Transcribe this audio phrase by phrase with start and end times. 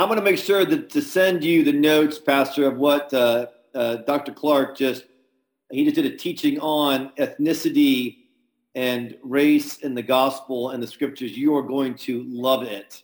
[0.00, 3.48] I'm going to make sure that to send you the notes, Pastor, of what uh,
[3.74, 4.32] uh, Dr.
[4.32, 5.04] Clark just
[5.70, 8.16] he just did a teaching on ethnicity
[8.74, 11.36] and race in the gospel and the scriptures.
[11.36, 13.02] You are going to love it.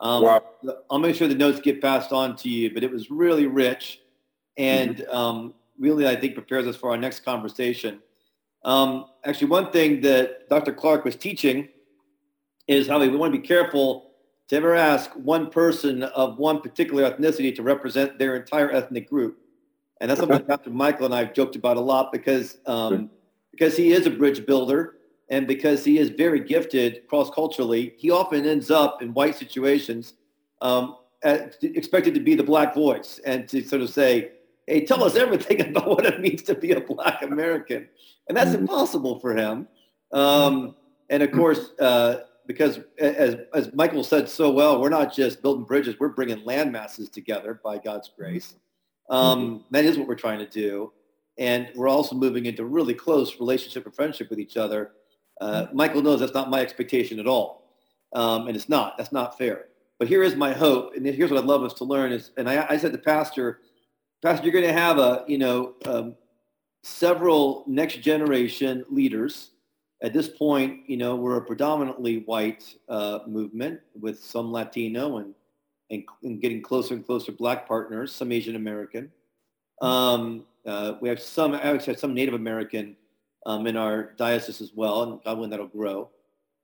[0.00, 0.42] Um, wow.
[0.90, 4.00] I'll make sure the notes get passed on to you, but it was really rich
[4.58, 5.16] and mm-hmm.
[5.16, 8.00] um, really, I think, prepares us for our next conversation.
[8.66, 10.74] Um, actually, one thing that Dr.
[10.74, 11.68] Clark was teaching
[12.68, 14.10] is how we want to be careful
[14.48, 19.38] to ever ask one person of one particular ethnicity to represent their entire ethnic group.
[20.00, 20.70] And that's something Dr.
[20.70, 23.08] Michael and I have joked about a lot because um, sure.
[23.52, 24.96] because he is a bridge builder
[25.30, 30.14] and because he is very gifted cross-culturally, he often ends up in white situations
[30.60, 34.32] um, at, expected to be the black voice and to sort of say,
[34.66, 37.88] hey, tell us everything about what it means to be a black American.
[38.28, 38.60] And that's mm-hmm.
[38.60, 39.68] impossible for him.
[40.12, 40.76] Um,
[41.10, 45.64] and of course, uh, because as, as Michael said so well, we're not just building
[45.64, 48.54] bridges, we're bringing land masses together by God's grace.
[49.10, 49.62] Um, mm-hmm.
[49.70, 50.92] that is what we're trying to do.
[51.38, 54.92] And we're also moving into really close relationship and friendship with each other.
[55.40, 55.76] Uh, mm-hmm.
[55.76, 57.72] Michael knows that's not my expectation at all.
[58.14, 58.96] Um, and it's not.
[58.96, 59.66] That's not fair.
[59.98, 60.94] But here is my hope.
[60.94, 63.60] And here's what I'd love us to learn is, and I, I said to Pastor,
[64.22, 66.14] Pastor, you're going to have a, you know, um,
[66.82, 69.50] several next generation leaders.
[70.04, 75.34] At this point, you know, we're a predominantly white uh, movement with some Latino and
[75.90, 79.10] and, and getting closer and closer black partners, some Asian American.
[79.80, 82.96] Um, uh, we have some, actually have some Native American
[83.46, 86.10] um, in our diocese as well, and God willing that'll grow.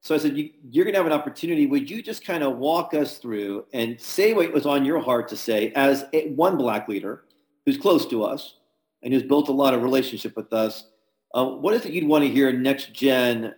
[0.03, 1.67] So I said, you, are going to have an opportunity.
[1.67, 5.29] Would you just kind of walk us through and say what was on your heart
[5.29, 7.25] to say as a, one black leader
[7.67, 8.57] who's close to us
[9.03, 10.87] and who's built a lot of relationship with us?
[11.35, 13.55] Uh, what is it you'd want to hear next gen?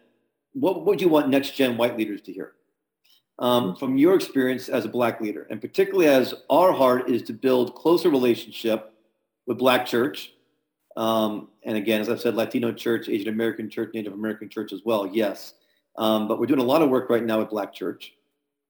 [0.53, 2.55] What would you want next gen white leaders to hear?
[3.43, 7.33] um, from your experience as a black leader, and particularly as our heart is to
[7.33, 8.93] build closer relationship
[9.47, 10.33] with black church.
[10.97, 14.83] Um, and again, as I've said, Latino church, Asian American church, Native American church as
[14.85, 15.55] well, yes.
[15.97, 18.15] Um, but we're doing a lot of work right now with black church.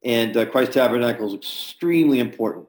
[0.04, 2.66] And uh, Christ Tabernacle is extremely important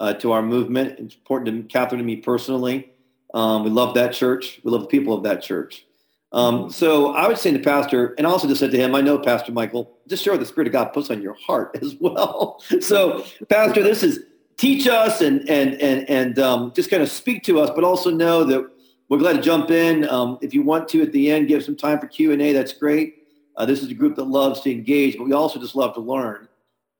[0.00, 0.98] uh, to our movement.
[0.98, 2.91] It's important to Catherine and me personally.
[3.34, 4.60] Um, we love that church.
[4.62, 5.86] We love the people of that church.
[6.32, 9.02] Um, so I would say to Pastor, and I also just said to him, I
[9.02, 11.94] know Pastor Michael, just share what the Spirit of God puts on your heart as
[12.00, 12.62] well.
[12.80, 14.20] so Pastor, this is
[14.56, 18.10] teach us and and and and um, just kind of speak to us, but also
[18.10, 18.66] know that
[19.08, 20.08] we're glad to jump in.
[20.08, 22.52] Um, if you want to at the end, give some time for Q and A.
[22.52, 23.16] That's great.
[23.56, 26.00] Uh, this is a group that loves to engage, but we also just love to
[26.00, 26.48] learn.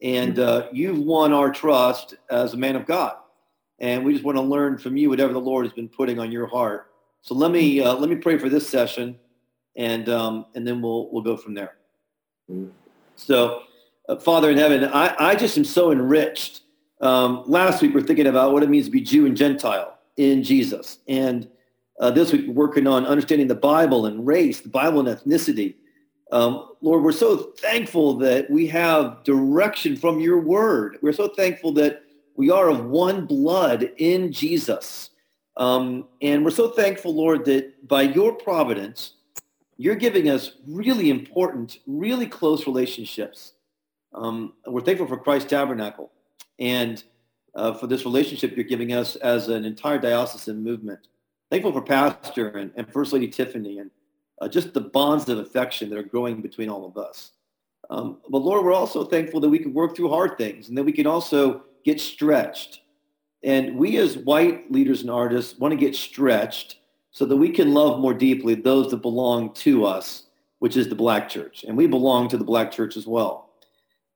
[0.03, 3.17] And uh, you've won our trust as a man of God,
[3.79, 6.31] and we just want to learn from you whatever the Lord has been putting on
[6.31, 6.89] your heart.
[7.23, 9.19] So let me uh, let me pray for this session,
[9.77, 11.77] and um, and then we'll we'll go from there.
[12.51, 12.71] Mm-hmm.
[13.17, 13.63] So,
[14.09, 16.63] uh, Father in heaven, I, I just am so enriched.
[17.01, 20.43] Um, last week we're thinking about what it means to be Jew and Gentile in
[20.43, 21.49] Jesus, and
[22.01, 25.75] uh, this week we're working on understanding the Bible and race, the Bible and ethnicity.
[26.33, 30.99] Um, Lord, we're so thankful that we have direction from your word.
[31.03, 32.03] We're so thankful that
[32.37, 35.11] we are of one blood in Jesus.
[35.57, 39.15] Um, and we're so thankful, Lord, that by your providence,
[39.77, 43.55] you're giving us really important, really close relationships.
[44.15, 46.11] Um, we're thankful for Christ Tabernacle
[46.59, 47.03] and
[47.55, 51.09] uh, for this relationship you're giving us as an entire diocesan movement.
[51.51, 53.91] Thankful for Pastor and, and First Lady Tiffany and
[54.41, 57.33] uh, just the bonds of affection that are growing between all of us.
[57.91, 60.85] Um, but Lord, we're also thankful that we can work through hard things and that
[60.85, 62.83] we can also get stretched
[63.43, 66.77] and we as white leaders and artists want to get stretched
[67.11, 70.27] so that we can love more deeply those that belong to us,
[70.61, 71.65] which is the black church.
[71.67, 73.51] And we belong to the black church as well.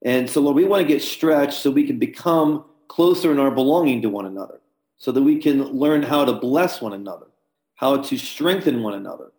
[0.03, 3.51] And so, Lord, we want to get stretched so we can become closer in our
[3.51, 4.61] belonging to one another,
[4.97, 7.27] so that we can learn how to bless one another,
[7.75, 9.33] how to strengthen one another.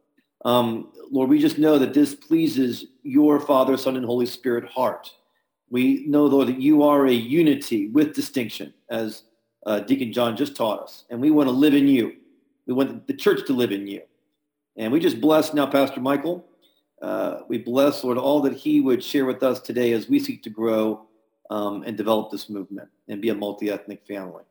[0.44, 5.10] Um, Lord, we just know that this pleases your Father, Son, and Holy Spirit heart.
[5.70, 9.24] We know, Lord, that you are a unity with distinction, as
[9.66, 11.06] uh, Deacon John just taught us.
[11.10, 12.14] And we want to live in you.
[12.66, 14.02] We want the church to live in you.
[14.78, 16.46] And we just bless now Pastor Michael.
[17.02, 20.42] Uh, we bless, Lord, all that he would share with us today as we seek
[20.44, 21.06] to grow
[21.50, 24.44] um, and develop this movement and be a multi-ethnic family.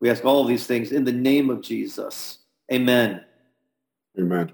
[0.00, 2.38] We ask all of these things in the name of Jesus.
[2.72, 3.24] Amen.
[4.18, 4.52] Amen.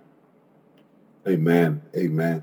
[1.26, 1.82] Amen.
[1.97, 2.43] Amen.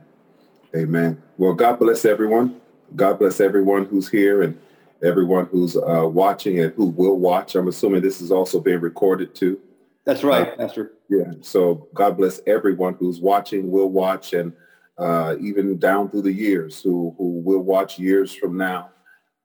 [0.75, 1.23] Amen.
[1.37, 2.59] Well, God bless everyone.
[2.95, 4.57] God bless everyone who's here and
[5.03, 7.55] everyone who's uh, watching and who will watch.
[7.55, 9.59] I'm assuming this is also being recorded too.
[10.05, 10.93] That's right, uh, Pastor.
[11.09, 11.33] Yeah.
[11.41, 14.53] So God bless everyone who's watching, will watch, and
[14.97, 18.91] uh, even down through the years, who who will watch years from now.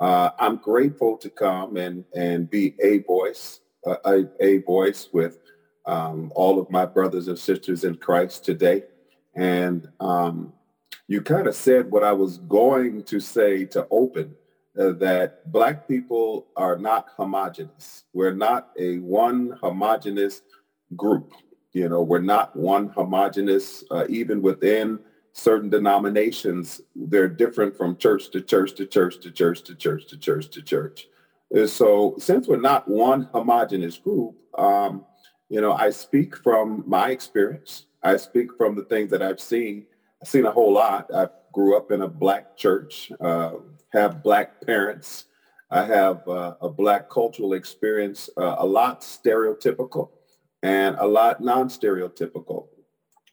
[0.00, 5.38] Uh, I'm grateful to come and, and be a voice, uh, a, a voice with
[5.84, 8.84] um, all of my brothers and sisters in Christ today.
[9.36, 10.54] And um,
[11.10, 14.32] you kind of said what I was going to say to open,
[14.78, 18.04] uh, that black people are not homogenous.
[18.12, 20.42] We're not a one homogenous
[20.94, 21.32] group.
[21.72, 25.00] You know, we're not one homogenous, uh, even within
[25.32, 30.16] certain denominations, they're different from church to church to church to church to church to
[30.16, 31.08] church to church.
[31.50, 35.04] And so since we're not one homogenous group, um,
[35.48, 37.86] you know, I speak from my experience.
[38.00, 39.86] I speak from the things that I've seen.
[40.24, 41.10] Seen a whole lot.
[41.14, 43.52] I grew up in a black church, uh,
[43.92, 45.24] have black parents.
[45.70, 50.10] I have uh, a black cultural experience, uh, a lot stereotypical
[50.62, 52.66] and a lot non-stereotypical.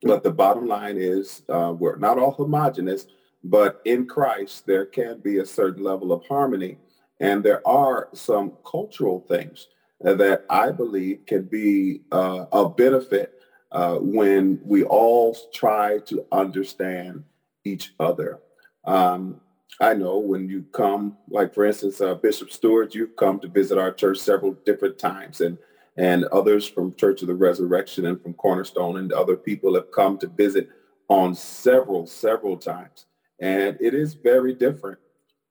[0.04, 3.08] But the bottom line is uh, we're not all homogenous,
[3.44, 6.78] but in Christ, there can be a certain level of harmony.
[7.20, 9.68] And there are some cultural things
[10.02, 13.37] that I believe can be uh, a benefit
[13.72, 17.24] uh, when we all try to understand
[17.64, 18.40] each other.
[18.86, 19.42] Um,
[19.80, 23.78] I know when you come, like for instance, uh, Bishop Stewart, you've come to visit
[23.78, 25.42] our church several different times.
[25.42, 25.58] And
[25.98, 30.18] and others from Church of the Resurrection and from Cornerstone and other people have come
[30.20, 30.70] to visit
[31.10, 33.08] on several, several times.
[33.40, 35.00] And it is very different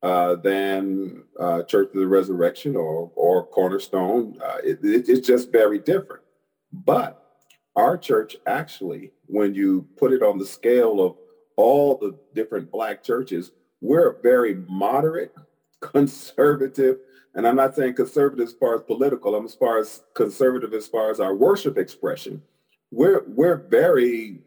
[0.02, 4.38] uh, than uh, Church of the Resurrection or, or Cornerstone.
[4.40, 6.22] Uh, it, it, it's just very different.
[6.72, 7.25] But
[7.76, 11.17] our church actually, when you put it on the scale of
[11.56, 15.34] all the different black churches, we're a very moderate,
[15.81, 16.99] conservative,
[17.34, 19.34] and I'm not saying conservative as far as political.
[19.34, 22.43] I'm as far as conservative as far as our worship expression.
[22.90, 24.40] We're we're very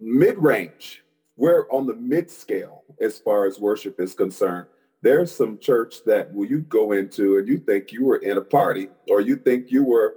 [0.00, 1.04] mid-range.
[1.36, 4.66] We're on the mid scale as far as worship is concerned.
[5.02, 8.42] There's some church that will you go into and you think you were in a
[8.42, 10.14] party or you think you were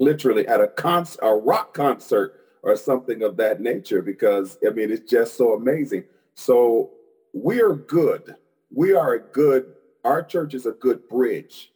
[0.00, 4.90] literally at a concert, a rock concert or something of that nature because I mean
[4.90, 6.04] it's just so amazing.
[6.34, 6.90] So
[7.32, 8.34] we are good.
[8.74, 9.74] We are a good
[10.04, 11.72] our church is a good bridge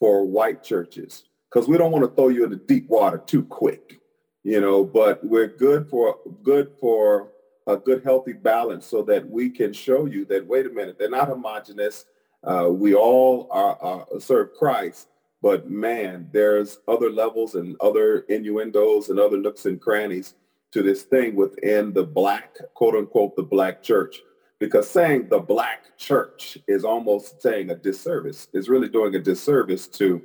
[0.00, 4.00] for white churches because we don't want to throw you into deep water too quick,
[4.42, 7.30] you know, but we're good for good for
[7.68, 11.10] a good healthy balance so that we can show you that, wait a minute, they're
[11.10, 12.06] not homogenous.
[12.42, 15.08] Uh, we all are, are, serve Christ,
[15.42, 20.34] but man, there's other levels and other innuendos and other nooks and crannies
[20.72, 24.20] to this thing within the black, quote unquote, the black church
[24.58, 28.48] because saying the black church is almost saying a disservice.
[28.52, 30.22] It's really doing a disservice to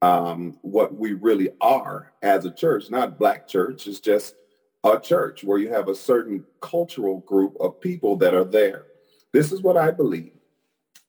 [0.00, 3.86] um, what we really are as a church, not black church.
[3.86, 4.34] It's just
[4.84, 8.86] a church where you have a certain cultural group of people that are there.
[9.32, 10.32] This is what I believe.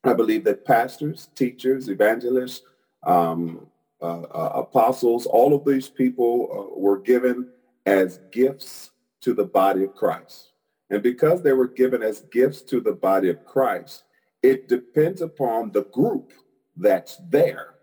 [0.03, 2.61] I believe that pastors, teachers, evangelists,
[3.05, 3.67] um,
[4.01, 7.49] uh, uh, apostles, all of these people uh, were given
[7.85, 8.91] as gifts
[9.21, 10.51] to the body of Christ.
[10.89, 14.03] And because they were given as gifts to the body of Christ,
[14.41, 16.33] it depends upon the group
[16.75, 17.75] that's there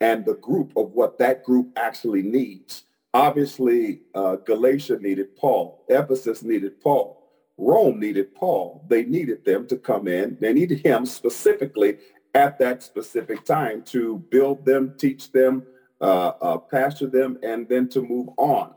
[0.00, 2.84] and the group of what that group actually needs.
[3.14, 5.84] Obviously, uh, Galatia needed Paul.
[5.88, 7.22] Ephesus needed Paul.
[7.58, 8.84] Rome needed Paul.
[8.88, 10.36] They needed them to come in.
[10.40, 11.98] They needed him specifically
[12.36, 15.62] at that specific time to build them, teach them,
[16.02, 18.74] uh, uh, pastor them, and then to move on.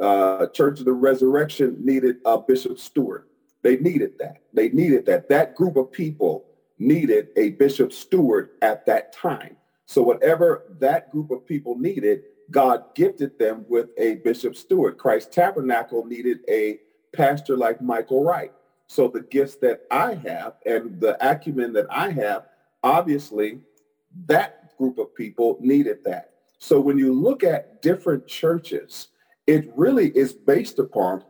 [0.00, 3.28] Uh, Church of the Resurrection needed a Bishop Stewart.
[3.62, 4.38] They needed that.
[4.54, 5.28] They needed that.
[5.28, 6.44] That group of people
[6.78, 9.56] needed a Bishop Stewart at that time.
[9.86, 14.98] So whatever that group of people needed, God gifted them with a Bishop Stewart.
[14.98, 16.78] Christ Tabernacle needed a
[17.12, 18.52] pastor like Michael Wright.
[18.86, 22.46] So the gifts that I have and the acumen that I have,
[22.82, 23.60] obviously
[24.26, 26.30] that group of people needed that.
[26.58, 29.08] So when you look at different churches,
[29.46, 31.24] it really is based upon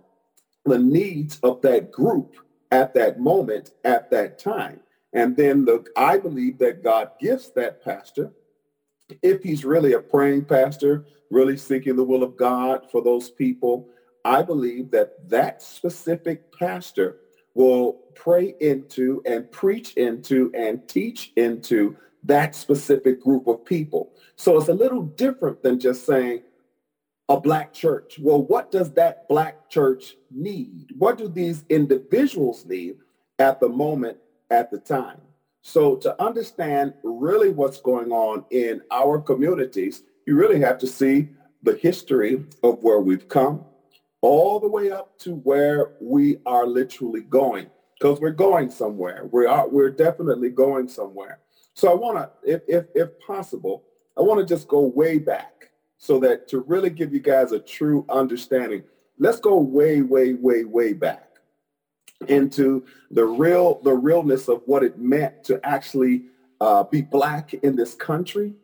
[0.64, 2.36] the needs of that group
[2.70, 4.80] at that moment, at that time.
[5.12, 8.32] And then the, I believe that God gives that pastor,
[9.22, 13.88] if he's really a praying pastor, really seeking the will of God for those people,
[14.24, 17.18] I believe that that specific pastor
[17.54, 24.12] will pray into and preach into and teach into that specific group of people.
[24.36, 26.42] So it's a little different than just saying,
[27.28, 28.18] a black church.
[28.20, 30.92] Well, what does that black church need?
[30.98, 32.96] What do these individuals need
[33.38, 34.18] at the moment,
[34.50, 35.20] at the time?
[35.62, 41.28] So to understand really what's going on in our communities, you really have to see
[41.62, 43.64] the history of where we've come
[44.22, 47.68] all the way up to where we are literally going.
[48.00, 49.28] because we're going somewhere.
[49.30, 51.40] We are we're definitely going somewhere.
[51.74, 53.84] So I want to, if, if if possible,
[54.16, 57.58] I want to just go way back so that to really give you guys a
[57.58, 58.82] true understanding.
[59.18, 61.26] Let's go way, way, way, way back
[62.28, 66.22] into the real the realness of what it meant to actually
[66.60, 68.54] uh, be black in this country,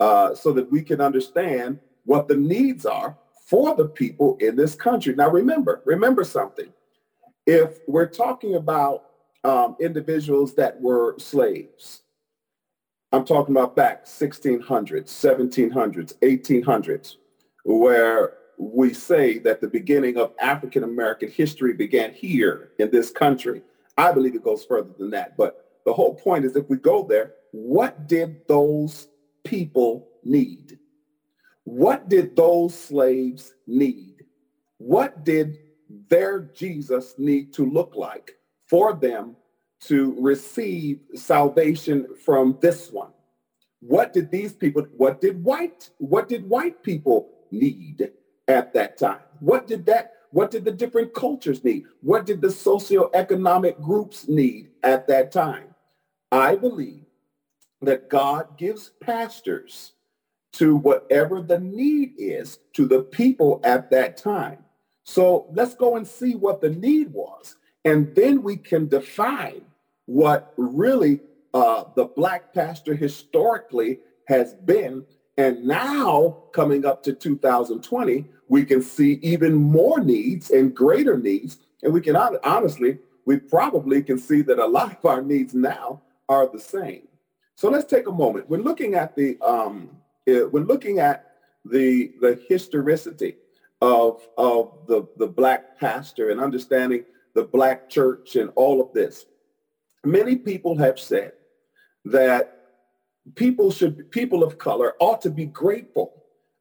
[0.00, 3.16] uh, so that we can understand what the needs are
[3.50, 5.12] for the people in this country.
[5.14, 6.72] Now, remember, remember something.
[7.46, 9.06] If we're talking about
[9.42, 12.02] um, individuals that were slaves,
[13.12, 17.16] I'm talking about back 1600s, 1700s, 1800s,
[17.64, 23.62] where we say that the beginning of African American history began here in this country.
[23.98, 25.36] I believe it goes further than that.
[25.36, 29.08] But the whole point is if we go there, what did those
[29.42, 30.78] people need?
[31.70, 34.24] What did those slaves need?
[34.78, 35.56] What did
[36.08, 38.32] their Jesus need to look like
[38.66, 39.36] for them
[39.82, 43.12] to receive salvation from this one?
[43.78, 48.10] What did these people, what did white, what did white people need
[48.48, 49.20] at that time?
[49.38, 51.84] What did that, what did the different cultures need?
[52.00, 55.72] What did the socioeconomic groups need at that time?
[56.32, 57.04] I believe
[57.80, 59.92] that God gives pastors
[60.52, 64.58] to whatever the need is to the people at that time.
[65.04, 67.56] So let's go and see what the need was.
[67.84, 69.62] And then we can define
[70.06, 71.20] what really
[71.54, 75.04] uh, the black pastor historically has been.
[75.36, 81.58] And now coming up to 2020, we can see even more needs and greater needs.
[81.82, 86.02] And we can honestly, we probably can see that a lot of our needs now
[86.28, 87.02] are the same.
[87.54, 88.48] So let's take a moment.
[88.48, 89.90] We're looking at the um,
[90.52, 91.32] we're looking at
[91.64, 93.36] the the historicity
[93.80, 99.26] of of the the black pastor and understanding the black church and all of this.
[100.04, 101.32] Many people have said
[102.06, 102.60] that
[103.34, 106.20] people should people of color ought to be grateful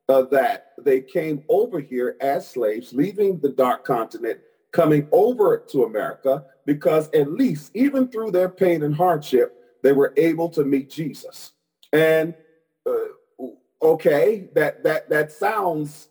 [0.09, 4.39] uh, that they came over here as slaves, leaving the dark continent,
[4.71, 10.13] coming over to America, because at least even through their pain and hardship, they were
[10.17, 11.53] able to meet Jesus.
[11.93, 12.33] And
[12.85, 12.93] uh,
[13.81, 16.09] okay, that that that sounds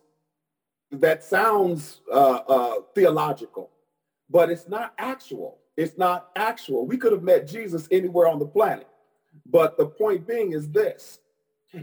[0.91, 3.69] that sounds uh, uh, theological,
[4.29, 5.59] but it's not actual.
[5.77, 6.85] It's not actual.
[6.85, 8.87] We could have met Jesus anywhere on the planet.
[9.45, 11.19] But the point being is this.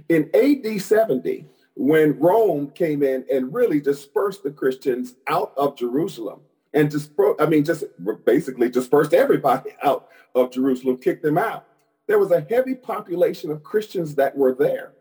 [0.08, 6.40] In AD 70, when Rome came in and really dispersed the Christians out of Jerusalem,
[6.74, 7.84] and just, I mean, just
[8.24, 11.66] basically dispersed everybody out of Jerusalem, kicked them out.
[12.06, 14.92] There was a heavy population of Christians that were there.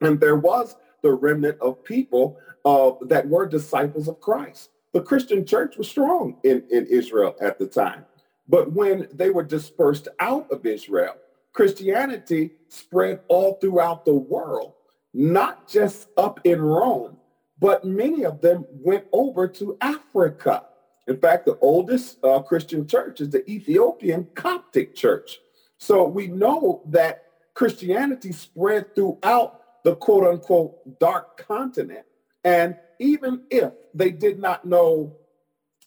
[0.00, 4.70] And there was the remnant of people uh, that were disciples of Christ.
[4.92, 8.04] The Christian church was strong in, in Israel at the time.
[8.48, 11.14] But when they were dispersed out of Israel,
[11.52, 14.72] Christianity spread all throughout the world,
[15.14, 17.16] not just up in Rome,
[17.60, 20.64] but many of them went over to Africa.
[21.06, 25.38] In fact, the oldest uh, Christian church is the Ethiopian Coptic Church.
[25.78, 32.04] So we know that Christianity spread throughout the quote unquote dark continent.
[32.44, 35.16] And even if they did not know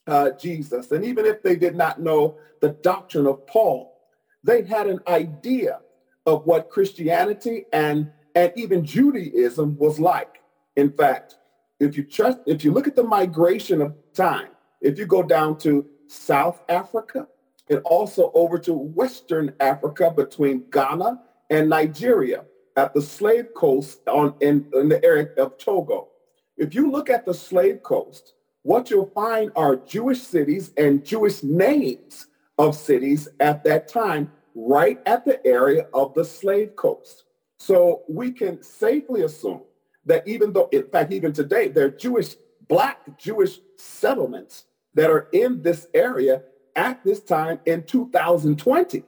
[0.08, 3.98] uh, Jesus, and even if they did not know the doctrine of Paul,
[4.44, 5.80] they had an idea
[6.26, 10.42] of what Christianity and, and even Judaism was like.
[10.76, 11.36] In fact,
[11.80, 14.50] if you trust, if you look at the migration of time,
[14.82, 17.28] if you go down to South Africa
[17.70, 24.36] and also over to Western Africa between Ghana and Nigeria at the slave coast on
[24.42, 26.10] in, in the area of Togo.
[26.58, 31.44] If you look at the slave coast, what you'll find are Jewish cities and Jewish
[31.44, 32.28] names
[32.58, 37.26] of cities at that time right at the area of the slave coast.
[37.58, 39.62] So we can safely assume
[40.06, 42.36] that even though, in fact, even today, there are Jewish,
[42.68, 46.44] black Jewish settlements that are in this area
[46.76, 49.04] at this time in 2020.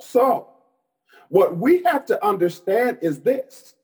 [0.00, 0.48] So
[1.28, 3.74] what we have to understand is this.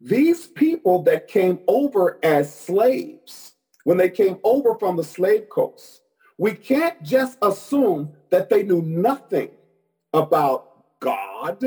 [0.00, 6.02] These people that came over as slaves, when they came over from the slave coast,
[6.36, 9.50] we can't just assume that they knew nothing
[10.12, 11.64] about God.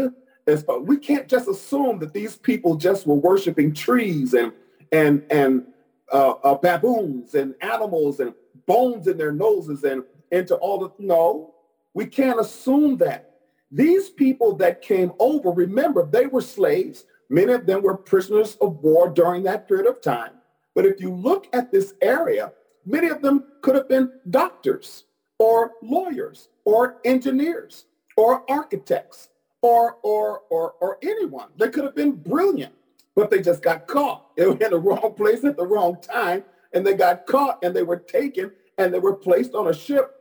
[0.81, 4.51] We can't just assume that these people just were worshiping trees and
[4.91, 5.65] and and
[6.11, 8.33] uh, uh, baboons and animals and
[8.65, 11.53] bones in their noses and into all the no.
[11.93, 13.26] We can't assume that.
[13.71, 17.05] These people that came over, remember, they were slaves.
[17.29, 20.31] Many of them were prisoners of war during that period of time.
[20.75, 22.53] But if you look at this area,
[22.85, 25.03] many of them could have been doctors.
[25.39, 29.29] or lawyers or engineers or architects
[29.61, 31.49] or, or, or, or anyone.
[31.57, 32.73] They could have been brilliant,
[33.15, 34.25] but they just got caught.
[34.37, 36.43] They were in the wrong place at the wrong time,
[36.73, 40.15] and they got caught and they were taken and they were placed on a ship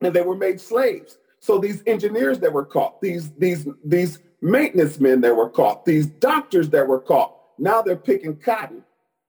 [0.00, 1.18] and they were made slaves.
[1.44, 6.06] So these engineers that were caught, these, these, these maintenance men that were caught, these
[6.06, 8.82] doctors that were caught, now they're picking cotton.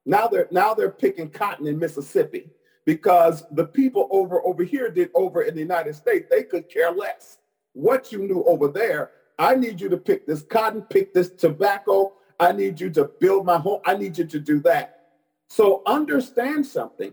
[0.05, 2.49] Now they're now they're picking cotton in Mississippi
[2.85, 6.89] because the people over over here did over in the United States, they could care
[6.89, 7.39] less
[7.73, 9.11] what you knew over there.
[9.37, 12.13] I need you to pick this cotton, pick this tobacco.
[12.39, 13.81] I need you to build my home.
[13.85, 15.01] I need you to do that.
[15.49, 17.11] So understand something.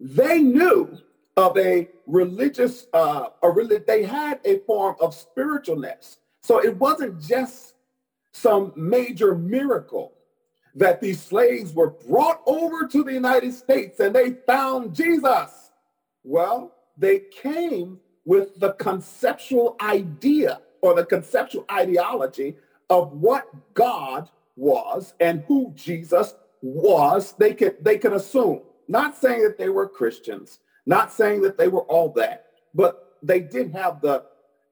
[0.00, 0.98] They knew
[1.36, 6.18] of a religious, uh, a relig- they had a form of spiritualness.
[6.42, 7.74] So it wasn't just
[8.32, 10.12] some major miracle
[10.74, 15.70] that these slaves were brought over to the United States and they found Jesus.
[16.22, 22.56] Well, they came with the conceptual idea or the conceptual ideology
[22.90, 27.34] of what God was and who Jesus was.
[27.38, 31.68] They could they could assume, not saying that they were Christians, not saying that they
[31.68, 34.24] were all that, but they did have the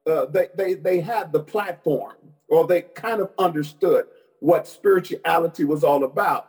[0.07, 2.16] uh, they, they they had the platform
[2.49, 4.07] or they kind of understood
[4.40, 6.49] what spirituality was all about.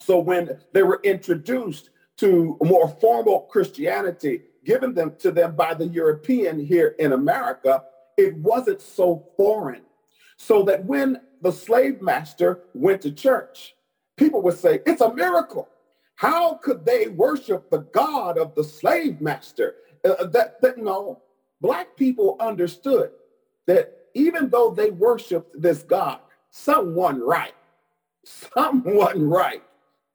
[0.00, 5.86] So when they were introduced to more formal Christianity given them to them by the
[5.86, 7.84] European here in America,
[8.16, 9.82] it wasn't so foreign.
[10.36, 13.74] So that when the slave master went to church,
[14.16, 15.68] people would say, it's a miracle.
[16.16, 19.76] How could they worship the God of the slave master?
[20.04, 21.22] Uh, uh that, that no,
[21.60, 23.10] black people understood
[23.66, 26.18] that even though they worshiped this God,
[26.50, 27.54] someone right,
[28.24, 29.62] someone right.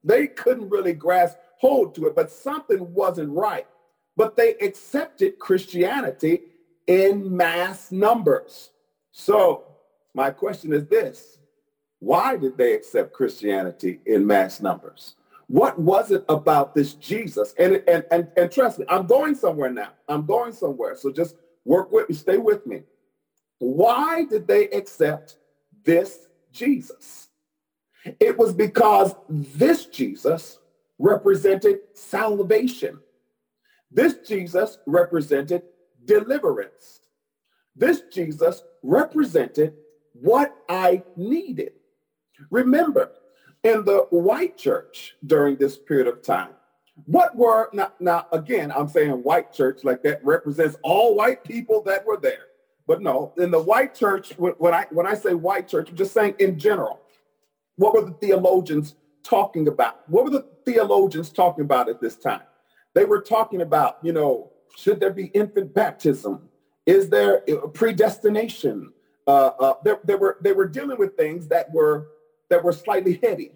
[0.03, 3.67] They couldn't really grasp hold to it, but something wasn't right.
[4.15, 6.41] But they accepted Christianity
[6.85, 8.71] in mass numbers.
[9.11, 9.65] So
[10.13, 11.39] my question is this.
[11.99, 15.15] Why did they accept Christianity in mass numbers?
[15.47, 17.53] What was it about this Jesus?
[17.57, 19.91] And, and, and, and trust me, I'm going somewhere now.
[20.07, 20.95] I'm going somewhere.
[20.95, 22.83] So just work with me, stay with me.
[23.59, 25.37] Why did they accept
[25.83, 27.29] this Jesus?
[28.19, 30.59] It was because this Jesus
[30.99, 32.99] represented salvation.
[33.91, 35.63] This Jesus represented
[36.05, 37.01] deliverance.
[37.75, 39.73] This Jesus represented
[40.13, 41.73] what I needed.
[42.49, 43.11] Remember,
[43.67, 46.51] in the white church during this period of time,
[47.05, 51.83] what were, now, now again, I'm saying white church like that represents all white people
[51.83, 52.45] that were there.
[52.87, 56.13] But no, in the white church, when I when I say white church, I'm just
[56.13, 57.01] saying in general,
[57.75, 60.09] what were the theologians talking about?
[60.09, 62.43] What were the theologians talking about at this time?
[62.95, 66.47] They were talking about, you know, should there be infant baptism?
[66.85, 67.41] Is there
[67.73, 68.93] predestination?
[69.27, 72.07] Uh, uh, they, they were they were dealing with things that were
[72.49, 73.51] that were slightly heady.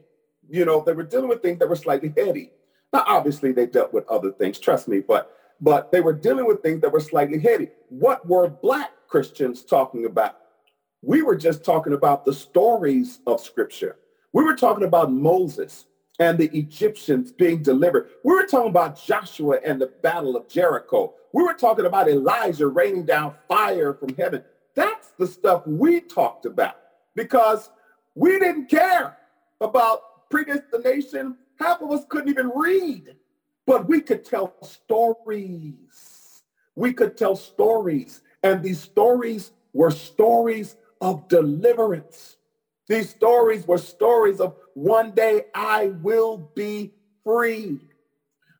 [0.49, 2.51] You know, they were dealing with things that were slightly heady.
[2.93, 4.59] Now, obviously, they dealt with other things.
[4.59, 7.69] Trust me, but but they were dealing with things that were slightly heady.
[7.89, 10.37] What were black Christians talking about?
[11.03, 13.97] We were just talking about the stories of Scripture.
[14.33, 15.85] We were talking about Moses
[16.19, 18.09] and the Egyptians being delivered.
[18.23, 21.13] We were talking about Joshua and the battle of Jericho.
[21.33, 24.43] We were talking about Elijah raining down fire from heaven.
[24.75, 26.75] That's the stuff we talked about
[27.15, 27.69] because
[28.15, 29.17] we didn't care
[29.59, 31.37] about predestination.
[31.59, 33.15] Half of us couldn't even read,
[33.65, 36.43] but we could tell stories.
[36.75, 38.21] We could tell stories.
[38.43, 42.37] And these stories were stories of deliverance.
[42.87, 46.93] These stories were stories of one day I will be
[47.23, 47.79] free.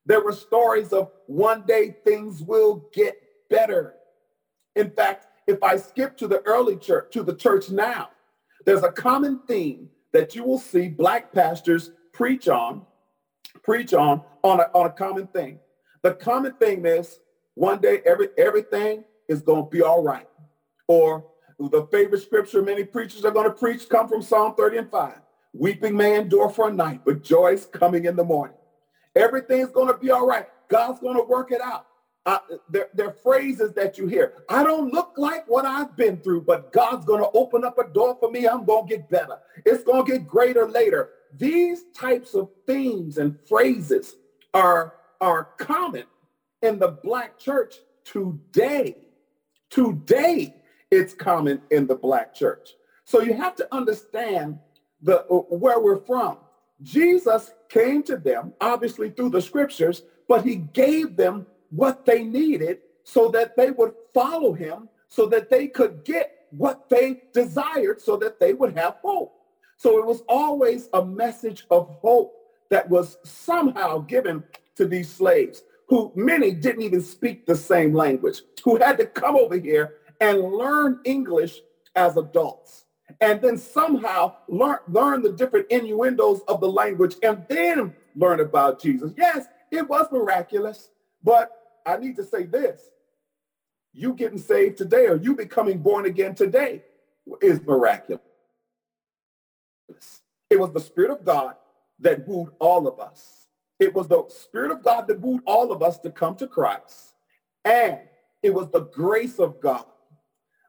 [0.06, 3.96] There were stories of one day things will get better.
[4.76, 8.10] In fact, if I skip to the early church, to the church now,
[8.66, 12.84] there's a common theme that you will see black pastors preach on,
[13.64, 15.60] preach on, on a, on a common thing.
[16.02, 17.20] The common thing is
[17.56, 20.28] one day every, everything is going to be all right.
[20.88, 21.26] Or
[21.60, 25.14] the favorite scripture many preachers are going to preach come from Psalm 30 and 5.
[25.54, 28.56] Weeping may endure for a night, but joy is coming in the morning.
[29.16, 30.48] Everything's going to be all right.
[30.70, 31.86] God's going to work it out.
[32.26, 32.38] Uh,
[32.70, 34.34] they're, they're phrases that you hear.
[34.48, 37.88] I don't look like what I've been through, but God's going to open up a
[37.88, 38.48] door for me.
[38.48, 39.40] I'm going to get better.
[39.66, 41.10] It's going to get greater later.
[41.36, 44.16] These types of themes and phrases
[44.54, 46.04] are, are common
[46.62, 48.98] in the black church today.
[49.72, 50.56] Today,
[50.92, 52.72] it's common in the black church.
[53.06, 54.60] So you have to understand
[55.02, 56.38] the where we're from.
[56.84, 62.80] Jesus came to them, obviously through the scriptures, but he gave them what they needed
[63.04, 68.16] so that they would follow him, so that they could get what they desired, so
[68.18, 69.34] that they would have hope.
[69.78, 72.34] So it was always a message of hope
[72.70, 74.44] that was somehow given
[74.76, 79.36] to these slaves, who many didn't even speak the same language, who had to come
[79.36, 81.60] over here and learn English
[81.96, 82.86] as adults
[83.20, 88.82] and then somehow learn, learn the different innuendos of the language and then learn about
[88.82, 89.12] Jesus.
[89.18, 90.90] Yes, it was miraculous,
[91.24, 91.52] but
[91.86, 92.82] I need to say this.
[93.94, 96.84] You getting saved today or you becoming born again today
[97.42, 98.22] is miraculous.
[100.50, 101.56] It was the Spirit of God
[102.00, 103.48] that wooed all of us.
[103.80, 107.16] It was the Spirit of God that wooed all of us to come to Christ.
[107.66, 108.00] And
[108.44, 109.86] it was the grace of God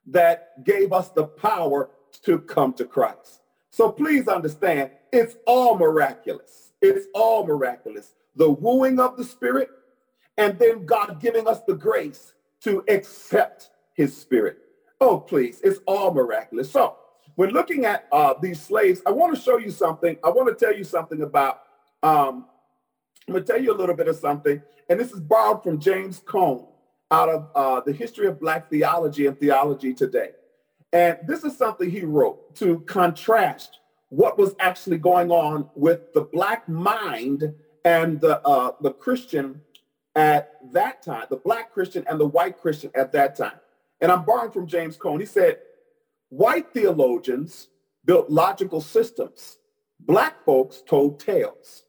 [0.07, 1.91] that gave us the power
[2.25, 3.41] to come to Christ.
[3.71, 6.73] So please understand, it's all miraculous.
[6.81, 8.15] It's all miraculous.
[8.37, 9.71] The wooing of the Spirit,
[10.37, 14.59] and then God giving us the grace to accept his Spirit.
[15.01, 16.71] Oh, please, it's all miraculous.
[16.71, 16.97] So
[17.35, 20.17] when looking at uh, these slaves, I want to show you something.
[20.23, 21.63] I want to tell you something about,
[22.03, 22.47] um,
[23.27, 24.63] I'm going to tell you a little bit of something.
[24.89, 26.67] And this is borrowed from James Cone
[27.11, 30.31] out of uh, the history of Black theology and theology today.
[30.93, 36.21] And this is something he wrote to contrast what was actually going on with the
[36.21, 39.63] black mind and the uh, the Christian
[40.15, 43.59] at that time, the black Christian and the white Christian at that time.
[44.01, 45.21] And I'm borrowing from James Cone.
[45.21, 45.59] He said,
[46.29, 47.69] white theologians
[48.05, 49.59] built logical systems.
[50.01, 51.85] Black folks told tales.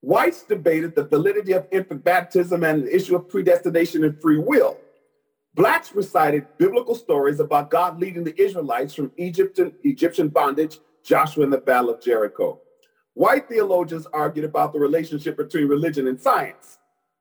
[0.00, 4.78] Whites debated the validity of infant baptism and the issue of predestination and free will.
[5.54, 11.52] Blacks recited biblical stories about God leading the Israelites from Egyptian, Egyptian bondage, Joshua and
[11.52, 12.60] the Battle of Jericho.
[13.14, 16.78] White theologians argued about the relationship between religion and science.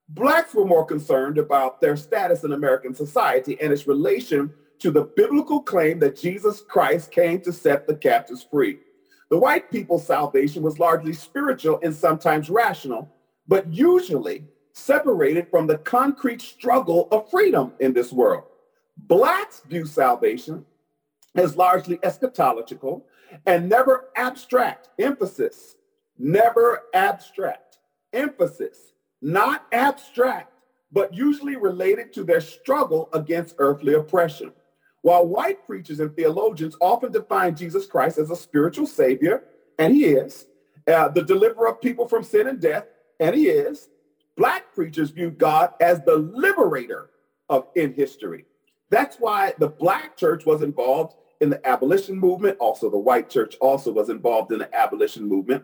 [0.09, 5.03] Blacks were more concerned about their status in American society and its relation to the
[5.15, 8.79] biblical claim that Jesus Christ came to set the captives free.
[9.29, 13.09] The white people's salvation was largely spiritual and sometimes rational,
[13.47, 18.43] but usually separated from the concrete struggle of freedom in this world.
[18.97, 20.65] Blacks view salvation
[21.33, 23.01] as largely eschatological
[23.45, 24.89] and never abstract.
[24.99, 25.75] Emphasis,
[26.17, 27.79] never abstract.
[28.13, 30.51] Emphasis, not abstract,
[30.91, 34.51] but usually related to their struggle against earthly oppression.
[35.01, 39.43] While white preachers and theologians often define Jesus Christ as a spiritual savior,
[39.77, 40.47] and he is,
[40.87, 42.85] uh, the deliverer of people from sin and death,
[43.19, 43.89] and he is,
[44.37, 47.09] Black preachers view God as the liberator
[47.49, 48.45] of in history.
[48.89, 52.57] That's why the black church was involved in the abolition movement.
[52.59, 55.63] Also, the white church also was involved in the abolition movement.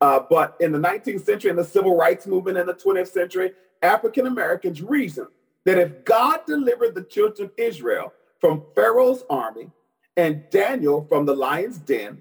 [0.00, 3.52] Uh, but in the 19th century and the civil rights movement in the 20th century,
[3.82, 5.28] African Americans reasoned
[5.64, 9.70] that if God delivered the children of Israel from Pharaoh's army
[10.16, 12.20] and Daniel from the lion's den,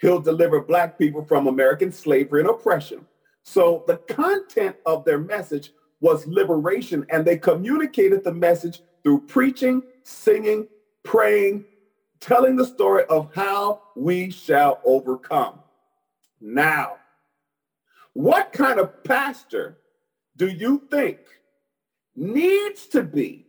[0.00, 3.06] he'll deliver black people from American slavery and oppression.
[3.44, 9.82] So the content of their message was liberation, and they communicated the message through preaching,
[10.02, 10.66] singing,
[11.02, 11.64] praying,
[12.20, 15.60] telling the story of how we shall overcome.
[16.40, 16.96] Now,
[18.14, 19.78] what kind of pastor
[20.36, 21.18] do you think
[22.14, 23.46] needs to be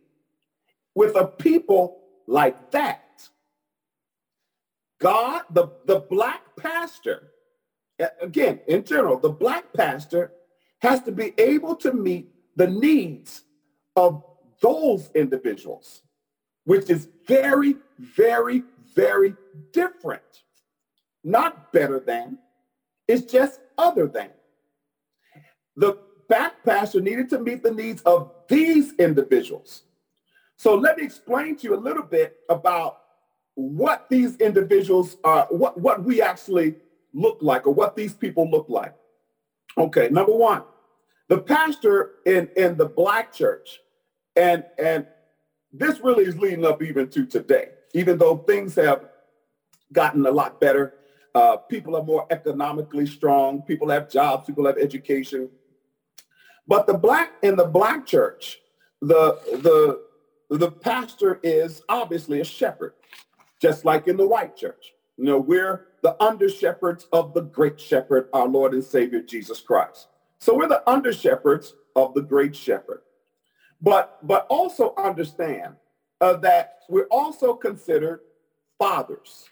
[0.94, 3.28] with a people like that?
[5.00, 7.30] God, the, the black pastor,
[8.20, 10.32] again, in general, the black pastor
[10.80, 13.42] has to be able to meet the needs
[13.96, 14.24] of
[14.60, 16.02] those individuals,
[16.64, 18.62] which is very, very,
[18.94, 19.34] very
[19.72, 20.22] different.
[21.22, 22.38] Not better than,
[23.08, 24.30] it's just other than.
[25.76, 29.82] The black pastor needed to meet the needs of these individuals.
[30.56, 32.98] So let me explain to you a little bit about
[33.54, 36.76] what these individuals are, what, what we actually
[37.12, 38.94] look like or what these people look like.
[39.76, 40.62] Okay, number one,
[41.28, 43.80] the pastor in, in the black church,
[44.36, 45.06] and, and
[45.72, 49.06] this really is leading up even to today, even though things have
[49.92, 50.94] gotten a lot better.
[51.34, 53.62] Uh, people are more economically strong.
[53.62, 54.46] People have jobs.
[54.46, 55.48] People have education.
[56.66, 58.60] But the black in the black church,
[59.00, 60.02] the the
[60.56, 62.94] the pastor is obviously a shepherd,
[63.60, 64.94] just like in the white church.
[65.16, 69.60] You know, we're the under shepherds of the great shepherd, our Lord and Savior Jesus
[69.60, 70.08] Christ.
[70.38, 73.02] So we're the under shepherds of the great shepherd.
[73.80, 75.74] But but also understand
[76.20, 78.20] uh, that we're also considered
[78.78, 79.44] fathers.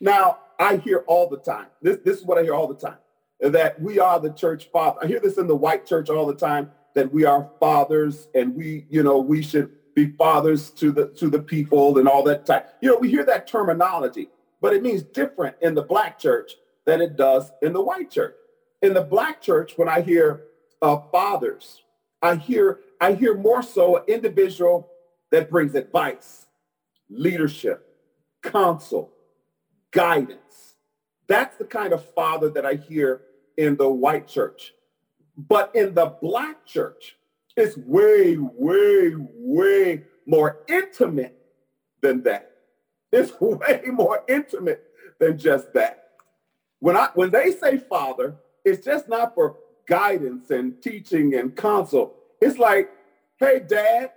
[0.00, 1.66] Now, I hear all the time.
[1.80, 2.98] This this is what I hear all the time
[3.40, 4.98] that we are the church father.
[5.02, 8.54] I hear this in the white church all the time that we are fathers and
[8.54, 12.46] we, you know, we should be fathers to the to the people and all that
[12.46, 12.68] type.
[12.80, 14.28] You know, we hear that terminology,
[14.60, 16.52] but it means different in the black church
[16.84, 18.34] than it does in the white church.
[18.82, 20.44] In the black church, when I hear
[20.82, 21.82] uh, fathers,
[22.22, 24.90] I hear I hear more so an individual
[25.30, 26.46] that brings advice,
[27.10, 27.86] leadership,
[28.42, 29.12] counsel,
[29.90, 30.65] guidance.
[31.28, 33.22] That's the kind of father that I hear
[33.56, 34.74] in the white church.
[35.36, 37.16] But in the black church,
[37.56, 41.38] it's way, way, way more intimate
[42.00, 42.52] than that.
[43.12, 44.84] It's way more intimate
[45.18, 46.04] than just that.
[46.80, 52.14] When I when they say father, it's just not for guidance and teaching and counsel.
[52.40, 52.90] It's like,
[53.38, 54.10] hey, dad,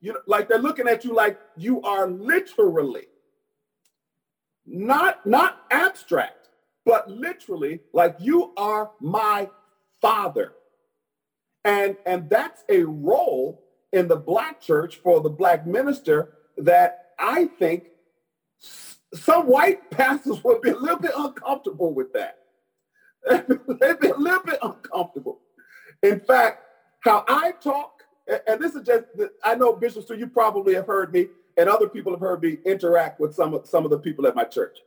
[0.00, 3.06] you know, like they're looking at you like you are literally
[4.64, 6.37] not not abstract,
[6.88, 9.50] but literally like you are my
[10.00, 10.54] father.
[11.62, 17.44] And and that's a role in the black church for the black minister that I
[17.58, 17.88] think
[19.12, 22.38] some white pastors would be a little bit uncomfortable with that.
[23.28, 25.40] They'd be a little bit uncomfortable.
[26.02, 26.62] In fact,
[27.00, 28.02] how I talk,
[28.46, 29.04] and this is just,
[29.44, 31.26] I know Bishop Stu, you probably have heard me,
[31.58, 34.34] and other people have heard me interact with some of, some of the people at
[34.34, 34.78] my church.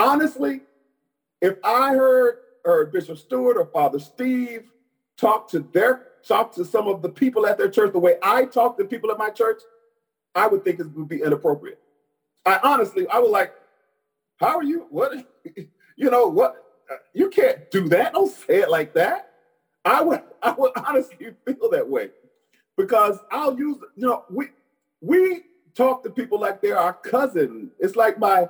[0.00, 0.62] Honestly,
[1.42, 4.70] if I heard, heard Bishop Stewart or Father Steve
[5.18, 8.46] talk to their talk to some of the people at their church the way I
[8.46, 9.60] talk to people at my church,
[10.34, 11.78] I would think it would be inappropriate.
[12.46, 13.52] I honestly, I was like,
[14.38, 14.86] how are you?
[14.88, 15.12] What,
[15.96, 16.64] you know, what,
[17.12, 18.14] you can't do that.
[18.14, 19.32] Don't say it like that.
[19.84, 22.08] I would, I would honestly feel that way
[22.78, 24.46] because I'll use, you know, we,
[25.02, 25.42] we
[25.74, 27.70] talk to people like they're our cousin.
[27.78, 28.48] It's like my,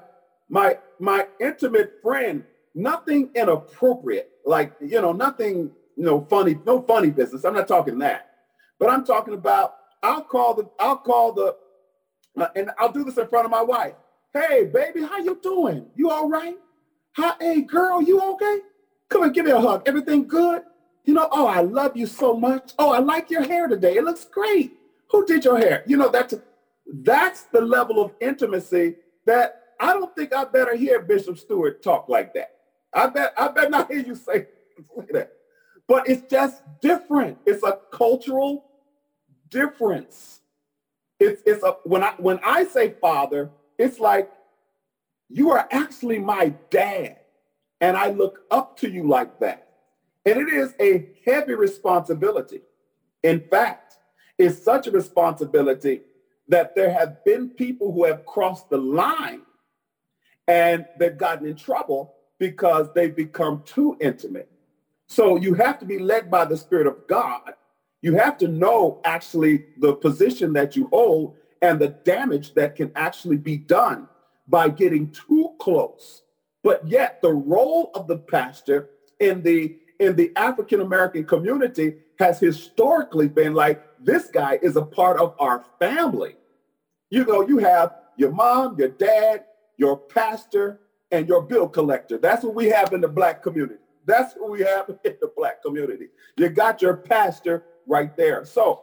[0.50, 7.10] my, my intimate friend, nothing inappropriate, like, you know, nothing, you know, funny, no funny
[7.10, 7.44] business.
[7.44, 8.30] I'm not talking that,
[8.78, 11.56] but I'm talking about, I'll call the, I'll call the,
[12.36, 13.94] uh, and I'll do this in front of my wife.
[14.34, 15.86] Hey, baby, how you doing?
[15.94, 16.56] You all right?
[17.16, 18.58] Hi, hey, girl, you okay?
[19.08, 19.82] Come and give me a hug.
[19.86, 20.62] Everything good?
[21.04, 22.72] You know, oh, I love you so much.
[22.78, 23.96] Oh, I like your hair today.
[23.96, 24.74] It looks great.
[25.10, 25.82] Who did your hair?
[25.86, 26.34] You know, that's
[26.86, 32.08] that's the level of intimacy that I don't think I better hear Bishop Stewart talk
[32.08, 32.54] like that.
[32.92, 34.46] I bet I bet not hear you say,
[34.96, 35.32] say that.
[35.88, 37.38] But it's just different.
[37.46, 38.66] It's a cultural
[39.48, 40.40] difference.
[41.18, 44.30] It's it's a when I when I say father, it's like
[45.30, 47.16] you are actually my dad,
[47.80, 49.66] and I look up to you like that.
[50.26, 52.60] And it is a heavy responsibility.
[53.22, 53.94] In fact,
[54.36, 56.02] it's such a responsibility
[56.48, 59.42] that there have been people who have crossed the line
[60.48, 64.50] and they've gotten in trouble because they've become too intimate.
[65.06, 67.54] So you have to be led by the Spirit of God
[68.02, 72.90] you have to know actually the position that you hold and the damage that can
[72.96, 74.08] actually be done
[74.48, 76.22] by getting too close.
[76.62, 82.40] But yet the role of the pastor in the in the African American community has
[82.40, 86.36] historically been like this guy is a part of our family.
[87.10, 89.44] You know, you have your mom, your dad,
[89.80, 90.78] your pastor,
[91.10, 92.18] and your bill collector.
[92.18, 93.80] That's what we have in the black community.
[94.04, 96.08] That's what we have in the black community.
[96.36, 98.44] You got your pastor right there.
[98.44, 98.82] So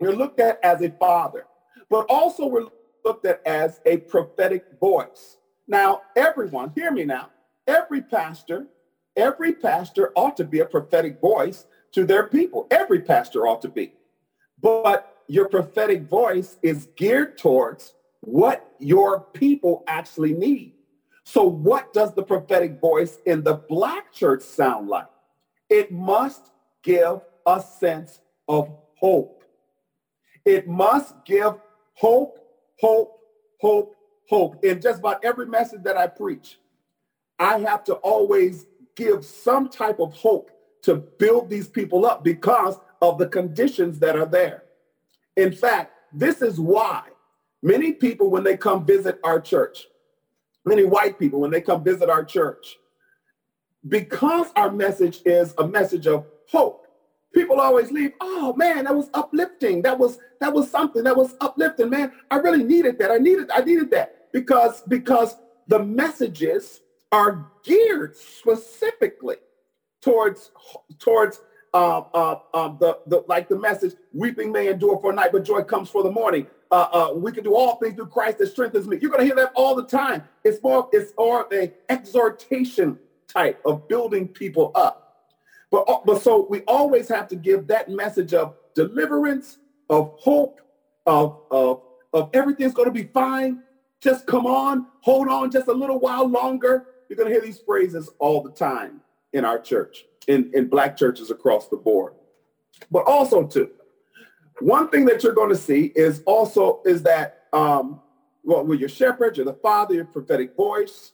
[0.00, 1.46] we're looked at as a father,
[1.90, 2.66] but also we're
[3.04, 5.36] looked at as a prophetic voice.
[5.68, 7.28] Now, everyone, hear me now.
[7.66, 8.66] Every pastor,
[9.16, 12.66] every pastor ought to be a prophetic voice to their people.
[12.70, 13.92] Every pastor ought to be.
[14.60, 17.92] But your prophetic voice is geared towards
[18.24, 20.72] what your people actually need.
[21.24, 25.08] So what does the prophetic voice in the black church sound like?
[25.70, 26.50] It must
[26.82, 29.44] give a sense of hope.
[30.44, 31.54] It must give
[31.94, 32.38] hope,
[32.78, 33.18] hope,
[33.60, 33.96] hope,
[34.28, 34.64] hope.
[34.64, 36.58] In just about every message that I preach,
[37.38, 40.50] I have to always give some type of hope
[40.82, 44.64] to build these people up because of the conditions that are there.
[45.36, 47.04] In fact, this is why
[47.64, 49.86] many people, when they come visit our church,
[50.64, 52.76] many white people, when they come visit our church,
[53.88, 56.86] because our message is a message of hope,
[57.34, 59.82] people always leave oh man that was uplifting.
[59.82, 61.02] That was that was something.
[61.02, 62.12] That was uplifting man.
[62.30, 63.10] I really needed that.
[63.10, 64.32] I needed i needed that.
[64.32, 69.36] Because because the messages are geared specifically
[70.00, 70.50] towards
[70.98, 71.40] towards
[71.72, 75.44] uh, uh, um, the, the like the message weeping may endure for a night but
[75.44, 78.48] joy comes for the morning uh, uh, we can do all things through christ that
[78.48, 81.72] strengthens me you're going to hear that all the time it's more it's more a
[81.88, 85.04] exhortation type of building people up
[85.74, 89.58] but, uh, but so we always have to give that message of deliverance,
[89.90, 90.60] of hope,
[91.04, 91.82] of, of,
[92.12, 93.60] of everything's going to be fine.
[94.00, 96.86] Just come on, hold on just a little while longer.
[97.08, 99.00] You're going to hear these phrases all the time
[99.32, 102.14] in our church, in, in black churches across the board.
[102.92, 103.70] But also too,
[104.60, 108.00] one thing that you're going to see is also is that um,
[108.42, 111.12] well, with your shepherd, you're the father, your prophetic voice,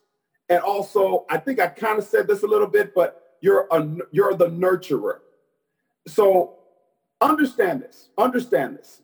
[0.49, 3.97] and also I think I kind of said this a little bit, but you're a
[4.11, 5.19] you're the nurturer.
[6.07, 6.57] So
[7.21, 8.09] understand this.
[8.19, 9.03] Understand this.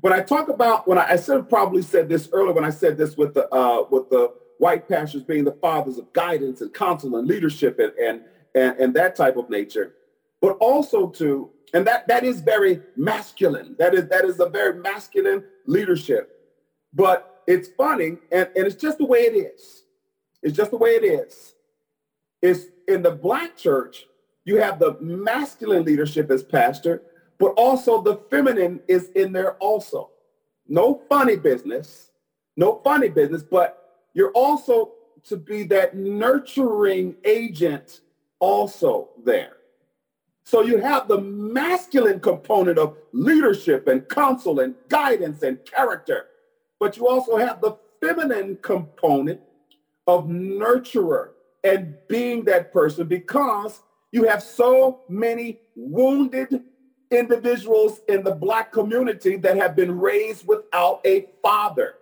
[0.00, 2.96] When I talk about when I, I said probably said this earlier when I said
[2.96, 7.16] this with the uh, with the white pastors being the fathers of guidance and counsel
[7.16, 8.22] and leadership and and
[8.54, 9.94] and, and that type of nature,
[10.40, 13.76] but also to and that that is very masculine.
[13.78, 16.36] That is that is a very masculine leadership.
[16.92, 19.84] But it's funny, and, and it's just the way it is.
[20.42, 21.54] It's just the way it is.
[22.42, 24.06] It's in the black church,
[24.44, 27.02] you have the masculine leadership as pastor,
[27.38, 30.10] but also the feminine is in there also.
[30.66, 32.10] No funny business,
[32.56, 34.92] no funny business, but you're also
[35.24, 38.00] to be that nurturing agent
[38.38, 39.59] also there.
[40.50, 46.26] So you have the masculine component of leadership and counsel and guidance and character,
[46.80, 49.40] but you also have the feminine component
[50.08, 51.28] of nurturer
[51.62, 56.64] and being that person because you have so many wounded
[57.12, 61.94] individuals in the black community that have been raised without a father.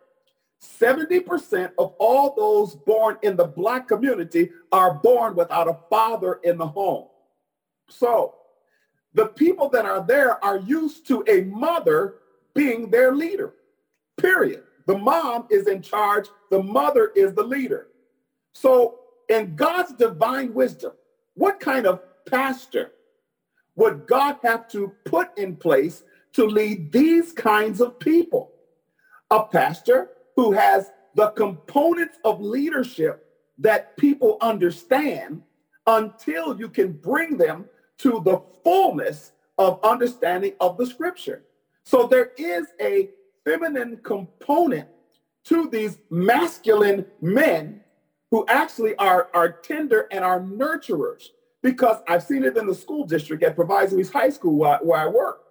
[0.64, 6.56] 70% of all those born in the black community are born without a father in
[6.56, 7.08] the home.
[7.90, 8.36] So
[9.14, 12.16] the people that are there are used to a mother
[12.54, 13.54] being their leader,
[14.16, 14.62] period.
[14.86, 16.28] The mom is in charge.
[16.50, 17.88] The mother is the leader.
[18.54, 20.92] So in God's divine wisdom,
[21.34, 22.92] what kind of pastor
[23.76, 28.50] would God have to put in place to lead these kinds of people?
[29.30, 33.24] A pastor who has the components of leadership
[33.58, 35.42] that people understand
[35.86, 37.66] until you can bring them
[37.98, 41.42] to the fullness of understanding of the scripture.
[41.84, 43.10] So there is a
[43.44, 44.88] feminine component
[45.44, 47.80] to these masculine men
[48.30, 51.28] who actually are, are tender and are nurturers
[51.62, 55.00] because I've seen it in the school district at Proviso East High School where, where
[55.00, 55.44] I work,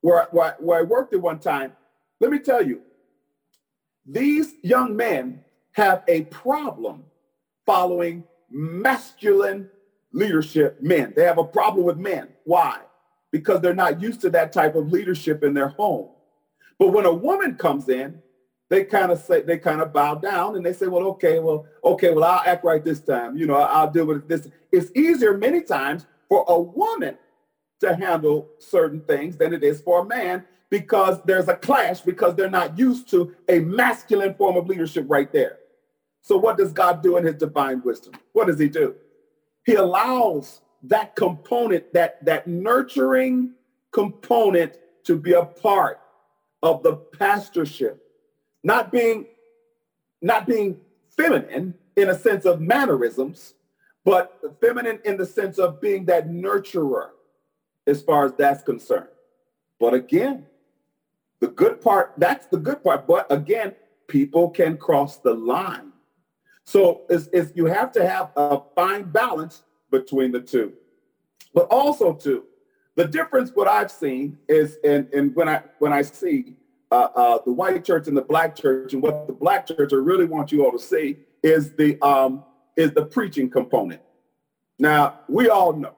[0.00, 1.72] where, where, where I worked at one time.
[2.20, 2.80] Let me tell you,
[4.06, 7.04] these young men have a problem
[7.66, 9.68] following masculine
[10.14, 11.12] leadership men.
[11.14, 12.28] They have a problem with men.
[12.44, 12.78] Why?
[13.30, 16.08] Because they're not used to that type of leadership in their home.
[16.78, 18.22] But when a woman comes in,
[18.70, 21.66] they kind of say they kind of bow down and they say, well, okay, well,
[21.84, 23.36] okay, well, I'll act right this time.
[23.36, 24.48] You know, I'll deal with this.
[24.72, 27.18] It's easier many times for a woman
[27.80, 32.34] to handle certain things than it is for a man because there's a clash because
[32.34, 35.58] they're not used to a masculine form of leadership right there.
[36.22, 38.14] So what does God do in his divine wisdom?
[38.32, 38.94] What does he do?
[39.64, 43.52] He allows that component, that, that nurturing
[43.92, 46.00] component to be a part
[46.62, 48.02] of the pastorship,
[48.62, 49.26] not being,
[50.20, 50.80] not being
[51.16, 53.54] feminine in a sense of mannerisms,
[54.04, 57.10] but feminine in the sense of being that nurturer
[57.86, 59.08] as far as that's concerned.
[59.78, 60.46] But again,
[61.40, 63.06] the good part, that's the good part.
[63.06, 63.74] But again,
[64.06, 65.92] people can cross the line
[66.64, 70.72] so it's, it's, you have to have a fine balance between the two.
[71.52, 72.44] But also too,
[72.96, 76.54] the difference what I've seen is and and when I when I see
[76.90, 79.96] uh, uh, the white church and the black church and what the black church I
[79.96, 82.44] really want you all to see is the um,
[82.76, 84.00] is the preaching component.
[84.78, 85.94] Now we all know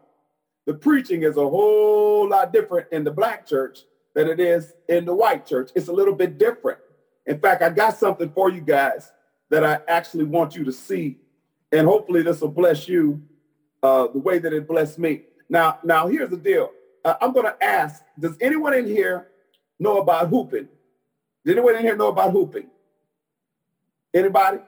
[0.67, 3.81] the preaching is a whole lot different in the black church
[4.15, 5.71] than it is in the white church.
[5.75, 6.79] It's a little bit different.
[7.27, 9.13] In fact, I got something for you guys
[9.51, 11.19] that I actually want you to see.
[11.73, 13.23] And hopefully this will bless you
[13.83, 15.23] uh, the way that it blessed me.
[15.49, 16.71] Now, now here's the deal.
[17.05, 19.29] Uh, I'm going to ask, does anyone in here
[19.79, 20.69] know about hooping?
[21.45, 22.67] Does anyone in here know about hooping?
[24.13, 24.59] Anybody?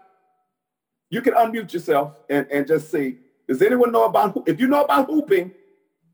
[1.11, 3.19] You can unmute yourself and, and just see.
[3.49, 5.53] Does anyone know about, if you know about hooping,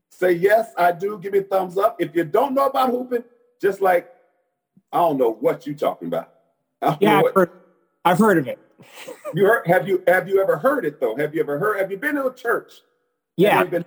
[0.09, 1.19] say, yes, I do.
[1.19, 1.97] Give me a thumbs up.
[1.99, 3.23] If you don't know about hooping,
[3.61, 4.09] just like,
[4.91, 6.31] I don't know what you're talking about.
[7.01, 7.51] Yeah, I've heard,
[8.05, 8.59] I've heard of it.
[9.33, 11.15] you heard, have you have you ever heard it though?
[11.15, 11.79] Have you ever heard?
[11.79, 12.71] Have you been to a church?
[13.35, 13.63] Yeah.
[13.63, 13.83] Been,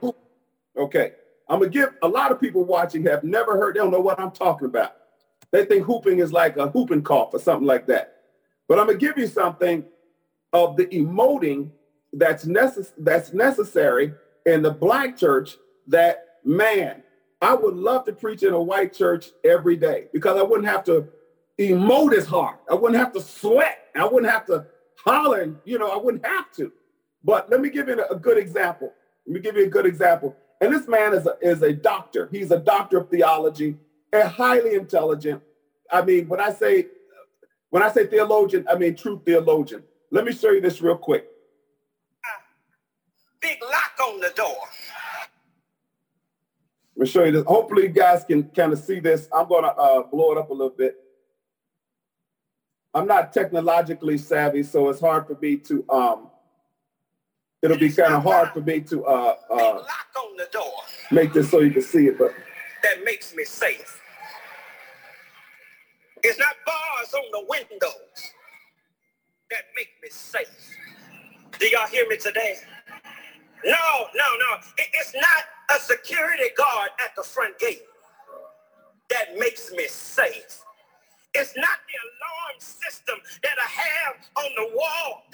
[0.77, 1.13] okay.
[1.49, 3.77] I'm gonna give a lot of people watching have never heard.
[3.77, 4.97] They don't know what I'm talking about.
[5.53, 8.17] They think hooping is like a whooping cough or something like that.
[8.69, 9.85] But I'm gonna give you something
[10.53, 11.71] of the emoting
[12.13, 14.15] that's necess- that's necessary
[14.47, 15.57] in the black church.
[15.87, 17.03] That man,
[17.41, 20.85] I would love to preach in a white church every day because I wouldn't have
[20.85, 21.09] to
[21.59, 22.57] emote as hard.
[22.71, 23.79] I wouldn't have to sweat.
[23.95, 25.41] I wouldn't have to holler.
[25.41, 26.73] And, you know, I wouldn't have to.
[27.25, 28.93] But let me give you a good example.
[29.27, 30.37] Let me give you a good example.
[30.61, 32.29] And this man is a, is a doctor.
[32.31, 33.77] He's a doctor of theology
[34.13, 35.43] and highly intelligent.
[35.91, 36.87] I mean, when I say
[37.71, 39.83] when I say theologian, I mean true theologian.
[40.11, 41.27] Let me show you this real quick.
[43.41, 44.57] Big lock on the door.
[46.97, 47.45] Let me show you this.
[47.45, 49.29] Hopefully you guys can kind of see this.
[49.33, 50.97] I'm going to uh, blow it up a little bit.
[52.95, 56.31] I'm not technologically savvy, so it's hard for me to, um,
[57.63, 59.87] it'll be kind of hard for me to uh, uh, lock
[60.17, 60.73] on the door.
[61.11, 62.19] make this so you can see it.
[62.19, 62.33] But
[62.83, 64.01] That makes me safe.
[66.25, 68.33] It's not bars on the windows
[69.51, 70.77] that make me safe.
[71.59, 72.57] Do y'all hear me today?
[73.65, 73.77] No,
[74.15, 74.57] no, no.
[74.79, 77.83] It- It's not a security guard at the front gate
[79.11, 80.63] that makes me safe.
[81.35, 85.25] It's not the alarm system that I have on the wall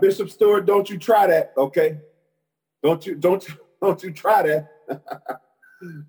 [0.00, 1.98] Bishop Stewart, don't you try that, okay?
[2.82, 4.68] Don't you don't you don't you try that.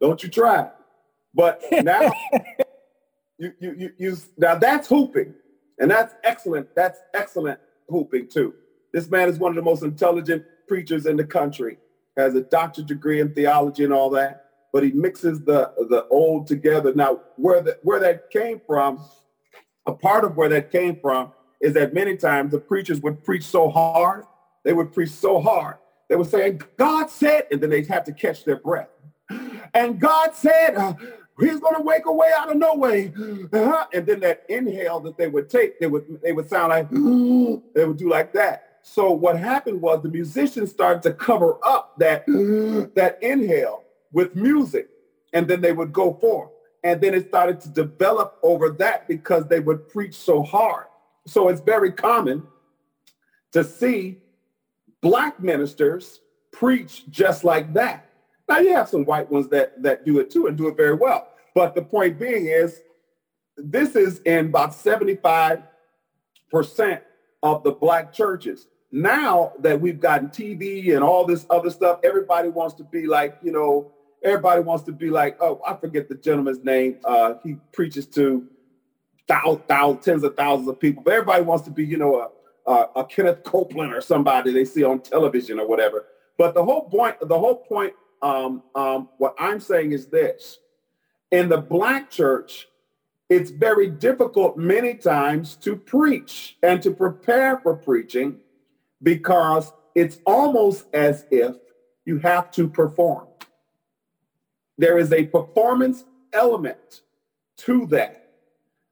[0.02, 0.64] don't you try.
[0.64, 0.72] it.
[1.34, 2.12] But now
[3.38, 5.34] you, you you you now that's hooping.
[5.80, 6.76] And that's excellent.
[6.76, 8.54] That's excellent hooping too.
[8.94, 11.78] This man is one of the most intelligent preachers in the country.
[12.18, 16.48] Has a doctorate degree in theology and all that, but he mixes the the old
[16.48, 16.94] together.
[16.94, 19.00] Now, where that where that came from,
[19.86, 21.32] a part of where that came from
[21.62, 24.26] is that many times the preachers would preach so hard,
[24.64, 25.78] they would preach so hard.
[26.07, 28.89] They would say, God said, and then they'd have to catch their breath.
[29.74, 30.93] And God said, uh,
[31.39, 33.14] he's going to wake a way out of no way.
[33.53, 33.86] Uh-huh.
[33.93, 36.89] And then that inhale that they would take, they would, they would sound like,
[37.76, 38.80] they would do like that.
[38.82, 42.26] So what happened was the musicians started to cover up that,
[42.95, 44.89] that inhale with music.
[45.32, 46.49] And then they would go forth.
[46.84, 50.86] And then it started to develop over that because they would preach so hard.
[51.28, 52.43] So it's very common
[53.51, 54.20] to see
[55.01, 56.20] black ministers
[56.51, 58.09] preach just like that.
[58.47, 60.95] Now you have some white ones that that do it too and do it very
[60.95, 61.28] well.
[61.53, 62.82] But the point being is
[63.57, 65.63] this is in about 75%
[67.43, 68.67] of the black churches.
[68.91, 73.38] Now that we've gotten TV and all this other stuff, everybody wants to be like,
[73.43, 73.91] you know,
[74.24, 76.97] everybody wants to be like, oh, I forget the gentleman's name.
[77.03, 78.47] Uh, he preaches to
[79.30, 81.03] thousands, thousands, tens of thousands of people.
[81.03, 82.30] But everybody wants to be, you know,
[82.67, 86.07] a, a, a Kenneth Copeland or somebody they see on television or whatever.
[86.38, 90.59] But the whole point, the whole point, um, um, what I'm saying is this:
[91.32, 92.67] in the black church,
[93.30, 98.39] it's very difficult many times to preach and to prepare for preaching
[99.03, 101.55] because it's almost as if
[102.05, 103.27] you have to perform.
[104.77, 107.01] There is a performance element
[107.57, 108.18] to that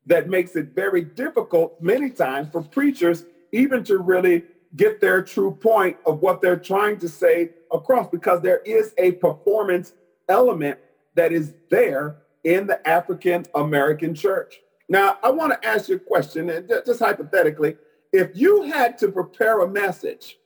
[0.08, 4.44] that makes it very difficult many times for preachers even to really
[4.76, 9.12] get their true point of what they're trying to say across because there is a
[9.14, 9.94] performance
[10.30, 10.80] element
[11.16, 14.60] that is there in the African American church.
[14.90, 17.78] Now, I want to ask you a question, and just hypothetically,
[18.14, 20.38] if you had to prepare a message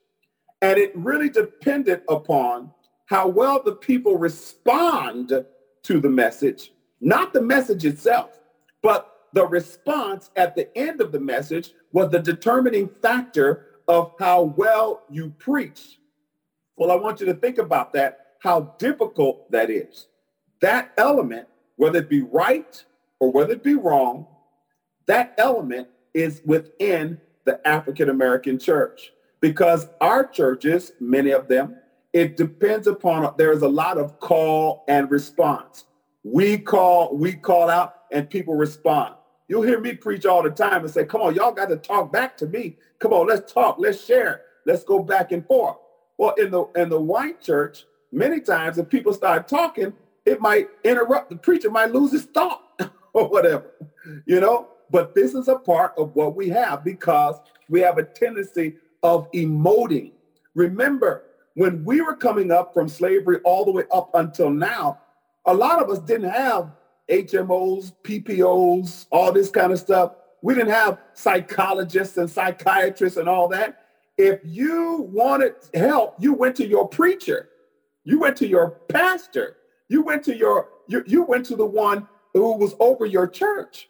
[0.62, 2.72] and it really depended upon
[3.06, 5.46] how well the people respond
[5.84, 8.40] to the message, not the message itself,
[8.82, 14.44] but the response at the end of the message was the determining factor of how
[14.44, 16.00] well you preach.
[16.78, 20.08] Well, I want you to think about that, how difficult that is.
[20.62, 22.84] That element, whether it be right
[23.20, 24.28] or whether it be wrong,
[25.08, 31.76] that element is within the African American church because our churches, many of them,
[32.14, 35.86] it depends upon, there's a lot of call and response.
[36.24, 39.16] We call, we call out and people respond.
[39.52, 42.10] You'll hear me preach all the time and say, come on, y'all got to talk
[42.10, 42.78] back to me.
[43.00, 45.76] Come on, let's talk, let's share, let's go back and forth.
[46.18, 47.84] Well, in the in the white church,
[48.14, 49.92] many times if people start talking,
[50.26, 52.64] it might interrupt the preacher, might lose his thought
[53.14, 53.66] or whatever,
[54.26, 54.70] you know.
[54.90, 57.36] But this is a part of what we have because
[57.68, 60.12] we have a tendency of emoting.
[60.56, 61.24] Remember,
[61.56, 65.02] when we were coming up from slavery all the way up until now,
[65.46, 66.72] a lot of us didn't have
[67.12, 70.14] HMOs, PPOs, all this kind of stuff.
[70.42, 73.86] We didn't have psychologists and psychiatrists and all that.
[74.18, 77.50] If you wanted help, you went to your preacher.
[78.04, 79.58] You went to your pastor.
[79.90, 83.90] You went to your you, you went to the one who was over your church.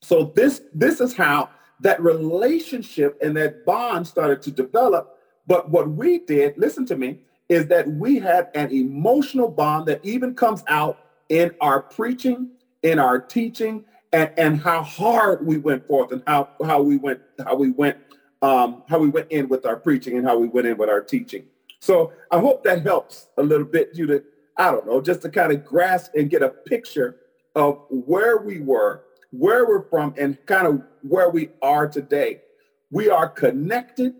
[0.00, 5.16] So this this is how that relationship and that bond started to develop.
[5.46, 10.04] But what we did, listen to me, is that we had an emotional bond that
[10.04, 12.50] even comes out in our preaching,
[12.82, 17.20] in our teaching, and, and how hard we went forth and how, how we went,
[17.44, 17.98] how we went,
[18.40, 21.02] um, how we went in with our preaching and how we went in with our
[21.02, 21.44] teaching.
[21.80, 24.24] So I hope that helps a little bit you to,
[24.56, 27.16] I don't know, just to kind of grasp and get a picture
[27.54, 32.40] of where we were, where we're from, and kind of where we are today.
[32.90, 34.14] We are connected.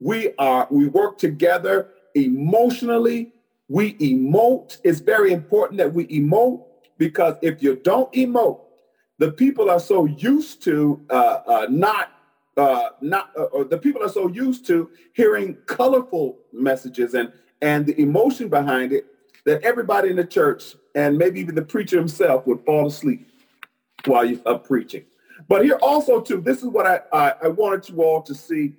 [0.00, 3.32] We are, we work together emotionally,
[3.68, 4.78] we emote.
[4.84, 6.64] It's very important that we emote
[6.98, 8.60] because if you don't emote,
[9.18, 12.12] the people are so used to uh, uh, not
[12.56, 18.00] uh, not uh, the people are so used to hearing colorful messages and and the
[18.00, 19.06] emotion behind it
[19.44, 23.28] that everybody in the church and maybe even the preacher himself would fall asleep
[24.06, 25.04] while you're up preaching.
[25.48, 28.74] But here also too, this is what I, I, I wanted you all to see.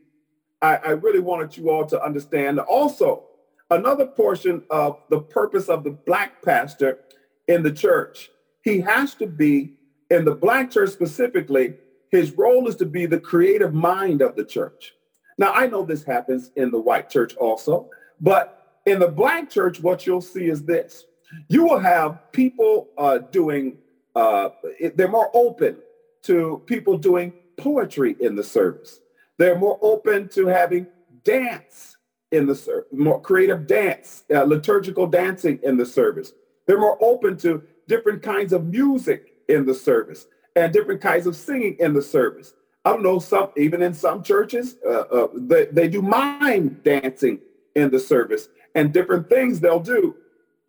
[0.61, 2.59] I, I really wanted you all to understand.
[2.59, 3.26] Also,
[3.69, 6.99] another portion of the purpose of the black pastor
[7.47, 8.29] in the church.
[8.61, 9.73] He has to be,
[10.09, 11.75] in the black church specifically,
[12.09, 14.93] his role is to be the creative mind of the church.
[15.37, 17.89] Now, I know this happens in the white church also,
[18.19, 21.05] but in the black church, what you'll see is this.
[21.49, 23.77] You will have people uh, doing,
[24.15, 24.49] uh,
[24.95, 25.77] they're more open
[26.23, 28.99] to people doing poetry in the service.
[29.37, 30.87] They're more open to having
[31.23, 31.96] dance
[32.31, 36.33] in the service, more creative dance, uh, liturgical dancing in the service.
[36.65, 41.35] They're more open to different kinds of music in the service and different kinds of
[41.35, 42.53] singing in the service.
[42.83, 47.39] I don't know, some even in some churches, uh, uh, they, they do mime dancing
[47.75, 50.15] in the service and different things they'll do.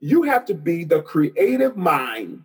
[0.00, 2.44] You have to be the creative mind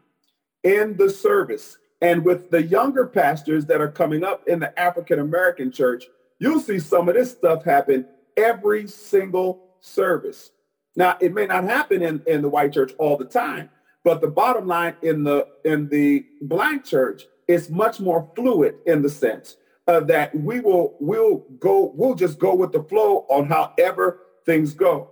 [0.64, 1.78] in the service.
[2.02, 6.06] And with the younger pastors that are coming up in the African American church,
[6.40, 8.06] you'll see some of this stuff happen
[8.38, 10.52] every single service.
[10.96, 13.70] Now, it may not happen in, in the white church all the time,
[14.04, 19.02] but the bottom line in the in the black church is much more fluid in
[19.02, 19.58] the sense
[19.88, 24.74] uh, that we will we'll go we'll just go with the flow on however things
[24.74, 25.10] go.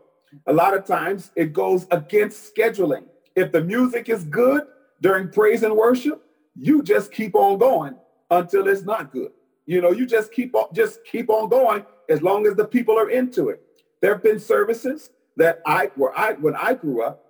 [0.48, 3.06] A lot of times it goes against scheduling.
[3.36, 4.64] If the music is good
[5.02, 6.24] during praise and worship,
[6.56, 7.96] you just keep on going
[8.30, 9.32] until it's not good.
[9.66, 12.98] You know, you just keep on just keep on going as long as the people
[12.98, 13.62] are into it.
[14.02, 17.26] There have been services that I where I when I grew up,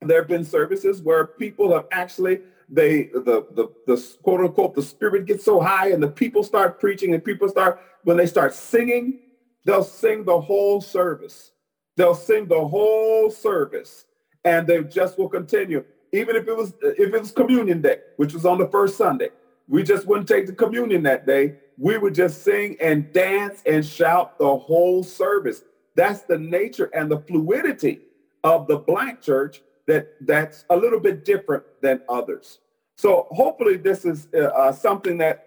[0.00, 4.82] there have been services where people have actually they the the the quote unquote the
[4.82, 8.54] spirit gets so high and the people start preaching and people start when they start
[8.54, 9.20] singing,
[9.64, 11.52] they'll sing the whole service.
[11.96, 14.06] They'll sing the whole service
[14.44, 15.84] and they just will continue.
[16.12, 19.30] even if it was if it was communion day, which was on the first Sunday,
[19.68, 21.56] we just wouldn't take the communion that day.
[21.78, 25.62] We would just sing and dance and shout the whole service.
[25.94, 28.00] That's the nature and the fluidity
[28.44, 32.60] of the black church that that's a little bit different than others.
[32.96, 35.46] So hopefully this is uh, uh something that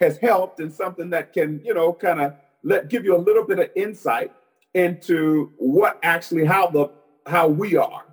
[0.00, 3.44] has helped and something that can, you know, kind of let give you a little
[3.44, 4.32] bit of insight
[4.74, 6.90] into what actually how the
[7.26, 8.04] how we are,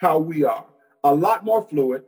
[0.00, 0.66] how we are.
[1.04, 2.02] A lot more fluid,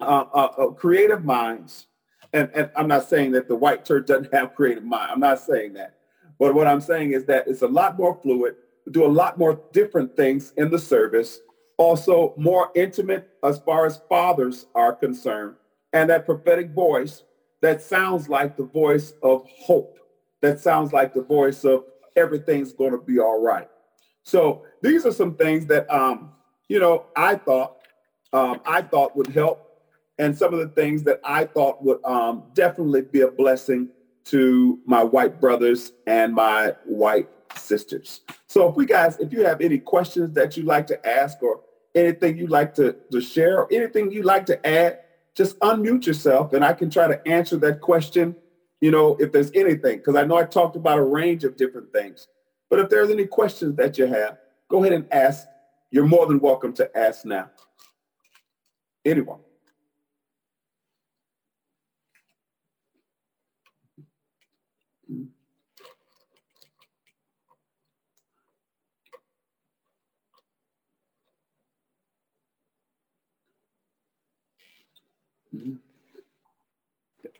[0.00, 1.86] uh, uh, uh, creative minds.
[2.32, 5.10] And, and I'm not saying that the white church doesn't have creative mind.
[5.10, 5.96] I'm not saying that.
[6.38, 8.56] But what I'm saying is that it's a lot more fluid.
[8.90, 11.40] Do a lot more different things in the service.
[11.76, 15.56] Also more intimate as far as fathers are concerned.
[15.92, 17.24] And that prophetic voice
[17.62, 19.98] that sounds like the voice of hope.
[20.40, 21.84] That sounds like the voice of
[22.16, 23.68] everything's going to be all right.
[24.22, 26.32] So these are some things that, um,
[26.68, 27.76] you know, I thought
[28.32, 29.69] um, I thought would help,
[30.20, 33.88] and some of the things that I thought would um, definitely be a blessing
[34.26, 38.20] to my white brothers and my white sisters.
[38.46, 41.62] So if we guys, if you have any questions that you'd like to ask or
[41.94, 44.98] anything you'd like to, to share or anything you'd like to add,
[45.34, 48.36] just unmute yourself and I can try to answer that question,
[48.82, 51.94] you know, if there's anything, because I know I talked about a range of different
[51.94, 52.28] things.
[52.68, 54.36] But if there's any questions that you have,
[54.68, 55.46] go ahead and ask.
[55.90, 57.50] You're more than welcome to ask now.
[59.04, 59.40] Anyone.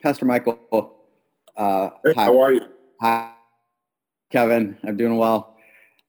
[0.03, 0.59] Pastor Michael.
[1.57, 2.25] Uh, hey, hi.
[2.25, 2.63] How are you?
[3.01, 3.33] Hi,
[4.31, 4.79] Kevin.
[4.85, 5.57] I'm doing well.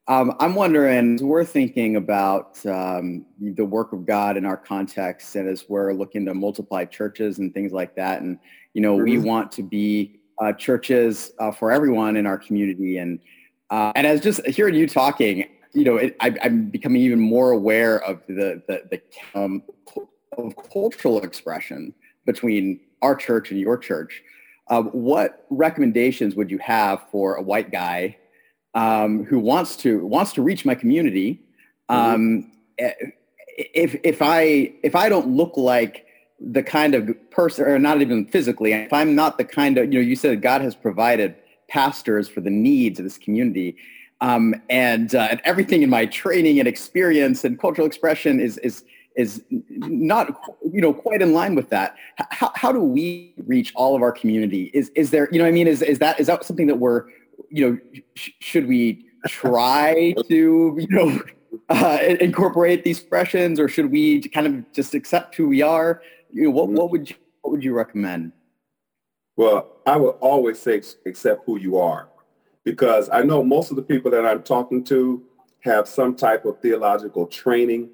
[0.08, 5.48] Um, I'm wondering, we're thinking about um, the work of God in our context, and
[5.48, 8.40] as we're looking to multiply churches and things like that, and
[8.74, 9.04] you know, mm-hmm.
[9.04, 13.20] we want to be uh, churches uh, for everyone in our community, and
[13.70, 17.52] uh, and as just hearing you talking, you know, it, I, am becoming even more
[17.52, 19.02] aware of the the, the
[19.40, 19.64] um,
[20.38, 21.94] of cultural expression
[22.26, 24.24] between our church and your church.
[24.68, 28.16] Uh, what recommendations would you have for a white guy
[28.74, 31.42] um, who wants to wants to reach my community?
[31.90, 33.10] Um, mm-hmm.
[33.58, 36.06] If if I if I don't look like
[36.40, 40.00] the kind of person, or not even physically, if I'm not the kind of you
[40.00, 41.36] know, you said God has provided
[41.68, 43.76] pastors for the needs of this community.
[44.20, 48.84] Um, and, uh, and everything in my training and experience and cultural expression is is
[49.16, 50.28] is not
[50.72, 51.96] you know quite in line with that.
[52.30, 54.72] How, how do we reach all of our community?
[54.74, 55.68] Is is there you know i mean?
[55.68, 57.06] Is is that is that something that we're
[57.50, 61.22] you know sh- should we try to you know
[61.70, 66.02] uh, incorporate these expressions or should we kind of just accept who we are?
[66.32, 68.32] You know what, what would you what would you recommend?
[69.36, 72.08] Well i would always say accept who you are
[72.64, 75.24] because i know most of the people that i'm talking to
[75.62, 77.90] have some type of theological training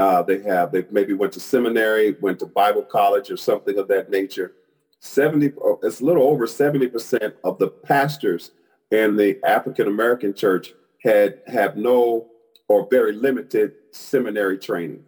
[0.00, 3.88] uh, they have, they maybe went to seminary, went to Bible college or something of
[3.88, 4.52] that nature.
[5.00, 8.52] 70, it's a little over 70% of the pastors
[8.90, 10.72] in the African American church
[11.02, 12.26] had have no
[12.68, 15.02] or very limited seminary training.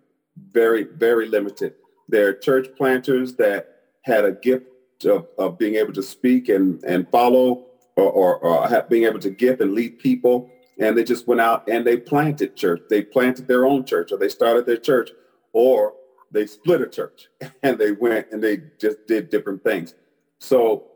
[0.52, 1.74] Very, very limited.
[2.08, 4.66] They're church planters that had a gift
[5.04, 7.66] of, of being able to speak and, and follow
[7.96, 10.50] or, or, or being able to gift and lead people
[10.82, 12.82] and they just went out and they planted church.
[12.90, 15.10] They planted their own church or they started their church
[15.52, 15.94] or
[16.32, 17.28] they split a church
[17.62, 19.94] and they went and they just did different things.
[20.38, 20.88] So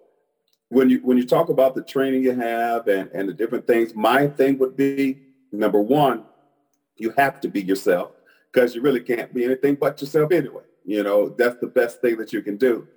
[0.68, 3.95] when you when you talk about the training you have and, and the different things,
[3.95, 5.18] my thing would be
[5.53, 6.24] number one,
[6.97, 8.11] you have to be yourself
[8.53, 10.64] because you really can't be anything but yourself anyway.
[10.84, 12.89] You know, that's the best thing that you can do.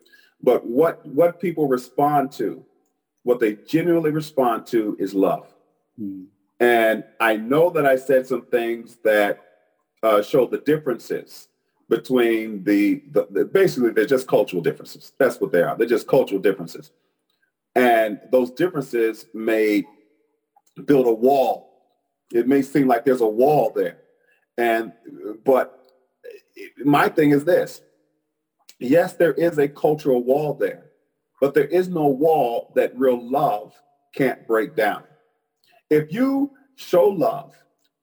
[0.41, 2.65] But what what people respond to,
[3.21, 5.53] what they genuinely respond to is love.
[6.01, 6.27] Mm.
[6.59, 9.39] And I know that I said some things that
[10.03, 11.47] uh, show the differences
[11.87, 15.13] between the, the, the, basically they're just cultural differences.
[15.17, 15.75] That's what they are.
[15.75, 16.91] They're just cultural differences.
[17.75, 19.85] And those differences may
[20.85, 21.69] build a wall.
[22.33, 23.99] It may seem like there's a wall there.
[24.57, 24.91] And
[25.45, 25.91] but
[26.77, 27.81] my thing is this.
[28.79, 30.91] Yes, there is a cultural wall there,
[31.41, 33.73] but there is no wall that real love
[34.13, 35.03] can't break down.
[35.89, 37.55] If you show love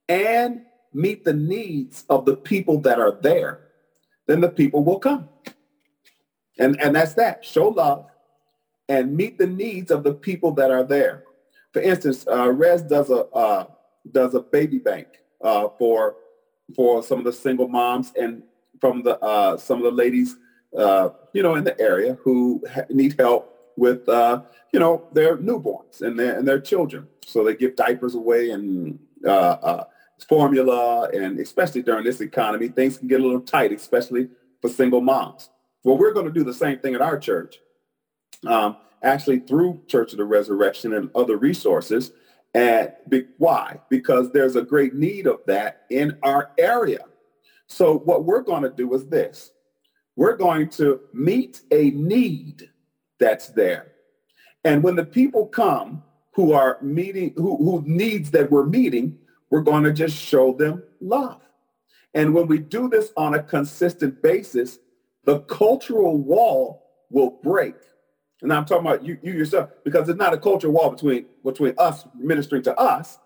[0.09, 0.63] and
[0.93, 3.61] meet the needs of the people that are there,
[4.27, 5.29] then the people will come.
[6.59, 7.45] And, and that's that.
[7.45, 8.07] Show love
[8.89, 11.25] and meet the needs of the people that are there.
[11.73, 13.67] For instance, uh, Res does a uh,
[14.11, 15.09] does a baby bank
[15.43, 16.17] uh, for
[16.75, 18.43] for some of the single moms, and
[18.81, 20.37] from the uh, some of the ladies,
[20.77, 25.37] uh, you know, in the area who ha- need help with, uh, you know, their
[25.37, 27.07] newborns and their and their children.
[27.25, 29.85] So they give diapers away and uh, uh,
[30.29, 34.29] formula, and especially during this economy, things can get a little tight, especially
[34.61, 35.51] for single moms.
[35.85, 37.61] Well, we're going to do the same thing at our church,
[38.47, 42.13] um, actually through Church of the Resurrection and other resources.
[42.55, 43.81] And be, why?
[43.91, 47.05] Because there's a great need of that in our area.
[47.67, 49.51] So what we're going to do is this.
[50.17, 52.71] We're going to meet a need
[53.19, 53.93] that's there.
[54.65, 56.03] And when the people come
[56.33, 59.19] who are meeting, who, who needs that we're meeting,
[59.51, 61.41] we're going to just show them love.
[62.15, 64.79] And when we do this on a consistent basis,
[65.25, 67.75] the cultural wall will break.
[68.43, 71.75] And I'm talking about you, you yourself, because it's not a cultural wall between, between
[71.79, 73.19] us ministering to us.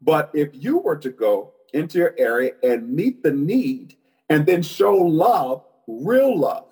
[0.00, 3.96] But if you were to go into your area and meet the need
[4.28, 6.66] and then show love, real love,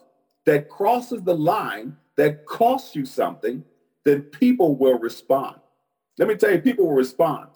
[0.47, 3.65] that crosses the line, that costs you something,
[4.05, 5.57] then people will respond.
[6.19, 7.49] Let me tell you, people will respond.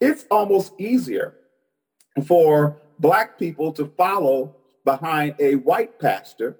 [0.00, 1.34] It's almost easier
[2.26, 6.56] for black people to follow behind a white pastor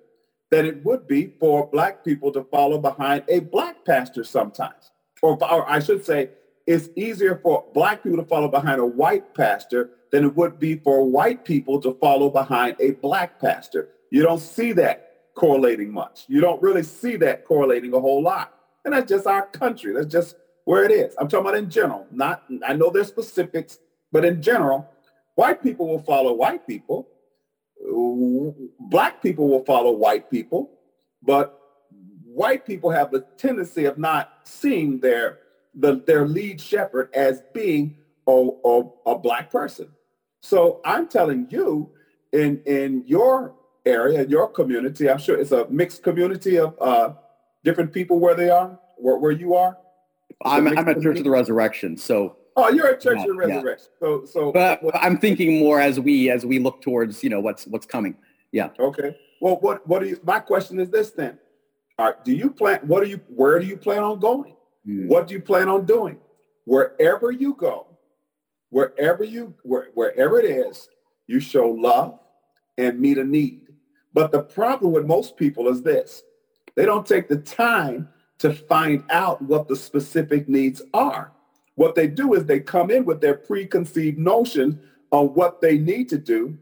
[0.50, 4.90] than it would be for black people to follow behind a black pastor sometimes.
[5.22, 6.30] Or, or I should say,
[6.66, 10.76] it's easier for black people to follow behind a white pastor than it would be
[10.76, 13.88] for white people to follow behind a black pastor.
[14.10, 15.05] You don't see that
[15.36, 16.24] correlating much.
[16.26, 18.54] You don't really see that correlating a whole lot.
[18.84, 19.92] And that's just our country.
[19.92, 21.14] That's just where it is.
[21.18, 22.06] I'm talking about in general.
[22.10, 23.78] Not I know there's specifics,
[24.10, 24.88] but in general,
[25.34, 27.08] white people will follow white people.
[28.80, 30.70] Black people will follow white people,
[31.22, 31.60] but
[32.24, 35.38] white people have the tendency of not seeing their
[35.74, 39.88] the, their lead shepherd as being a, a, a black person.
[40.40, 41.90] So I'm telling you,
[42.32, 43.54] in in your
[43.86, 47.12] area, your community, I'm sure it's a mixed community of uh,
[47.64, 49.78] different people where they are, where, where you are.
[50.44, 52.36] I'm, I'm at Church of the Resurrection, so.
[52.56, 53.88] Oh, you're at Church yeah, of the Resurrection.
[54.00, 54.06] Yeah.
[54.06, 54.52] So, so.
[54.52, 57.84] But what, I'm thinking more as we as we look towards you know what's what's
[57.84, 58.16] coming.
[58.50, 58.70] Yeah.
[58.78, 59.14] Okay.
[59.42, 60.18] Well, what what do you?
[60.24, 61.38] My question is this then.
[61.98, 62.24] All right.
[62.24, 62.80] Do you plan?
[62.86, 63.20] What do you?
[63.28, 64.56] Where do you plan on going?
[64.88, 65.06] Mm.
[65.06, 66.16] What do you plan on doing?
[66.64, 67.86] Wherever you go,
[68.70, 70.88] wherever you where, wherever it is,
[71.26, 72.18] you show love
[72.78, 73.65] and meet a need.
[74.16, 76.22] But the problem with most people is this:
[76.74, 78.08] they don't take the time
[78.38, 81.32] to find out what the specific needs are.
[81.74, 84.80] What they do is they come in with their preconceived notion
[85.12, 86.56] of what they need to do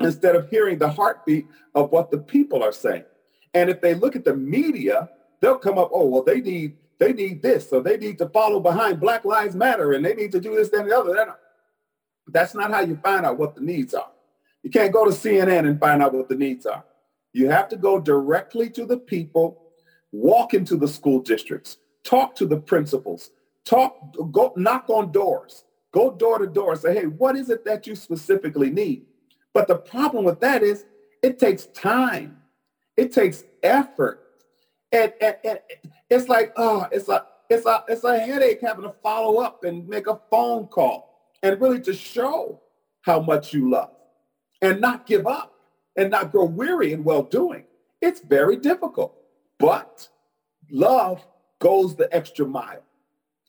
[0.00, 3.04] instead of hearing the heartbeat of what the people are saying.
[3.54, 5.08] And if they look at the media,
[5.40, 8.60] they'll come up, oh, well, they need they need this, so they need to follow
[8.60, 11.34] behind Black Lives Matter, and they need to do this, and the other.
[12.28, 14.10] That's not how you find out what the needs are.
[14.64, 16.84] You can't go to CNN and find out what the needs are.
[17.34, 19.60] You have to go directly to the people
[20.10, 23.30] walk into the school districts, talk to the principals,
[23.64, 27.64] talk, go knock on doors, go door to door, and say, hey, what is it
[27.66, 29.04] that you specifically need?
[29.52, 30.86] But the problem with that is
[31.22, 32.38] it takes time.
[32.96, 34.20] It takes effort.
[34.92, 35.58] And, and, and
[36.08, 39.86] it's like, oh, it's a, it's a, it's a headache having to follow up and
[39.88, 42.62] make a phone call and really to show
[43.02, 43.90] how much you love
[44.62, 45.54] and not give up
[45.96, 47.64] and not grow weary in well doing.
[48.00, 49.14] It's very difficult.
[49.58, 50.08] But
[50.70, 51.26] love
[51.58, 52.82] goes the extra mile.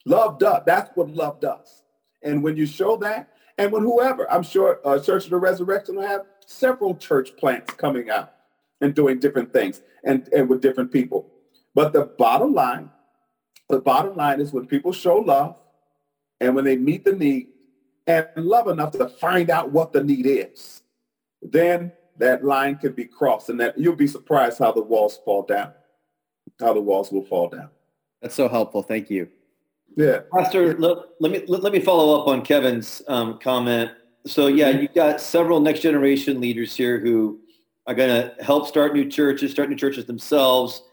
[0.06, 0.64] Love does.
[0.66, 1.84] That's what love does.
[2.22, 5.95] And when you show that, and when whoever, I'm sure uh, Church of the Resurrection
[5.95, 8.34] will have several church plants coming out
[8.82, 11.32] and doing different things and, and with different people.
[11.74, 12.89] But the bottom line,
[13.70, 15.60] the bottom line is when people show love
[16.39, 17.47] and when they meet the need
[18.08, 20.84] and love enough to find out what the need is,
[21.41, 25.43] then that line can be crossed and that you'll be surprised how the walls fall
[25.43, 25.73] down
[26.59, 27.69] how the walls will fall down.
[28.21, 28.81] That's so helpful.
[28.81, 29.27] Thank you.
[29.95, 30.21] Yeah.
[30.33, 33.91] Pastor, let, let me let, let, me follow up on Kevin's um, comment.
[34.25, 37.39] So yeah, you've got several next generation leaders here who
[37.88, 40.83] are going to help start new churches, start new churches themselves.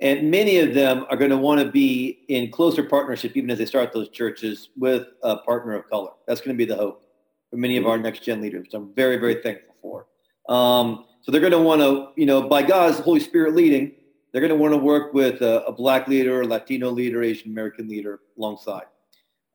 [0.00, 3.58] And many of them are going to want to be in closer partnership, even as
[3.58, 6.10] they start those churches, with a partner of color.
[6.26, 7.04] That's going to be the hope
[7.50, 8.68] for many of our next gen leaders.
[8.74, 10.06] I'm very, very thankful for.
[10.48, 13.92] Um, so they're going to want to, you know, by God's Holy Spirit leading,
[14.32, 17.50] they're going to want to work with a, a black leader, a Latino leader, Asian
[17.50, 18.84] American leader alongside.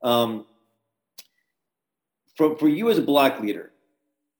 [0.02, 0.46] Um,
[2.36, 3.72] for, for you as a black leader,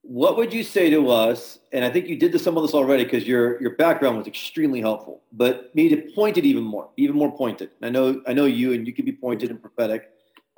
[0.02, 1.58] what would you say to us?
[1.72, 4.80] And I think you did some of this already because your, your background was extremely
[4.80, 7.70] helpful, but me to point it even more, even more pointed.
[7.82, 10.08] I know, I know you and you can be pointed and prophetic.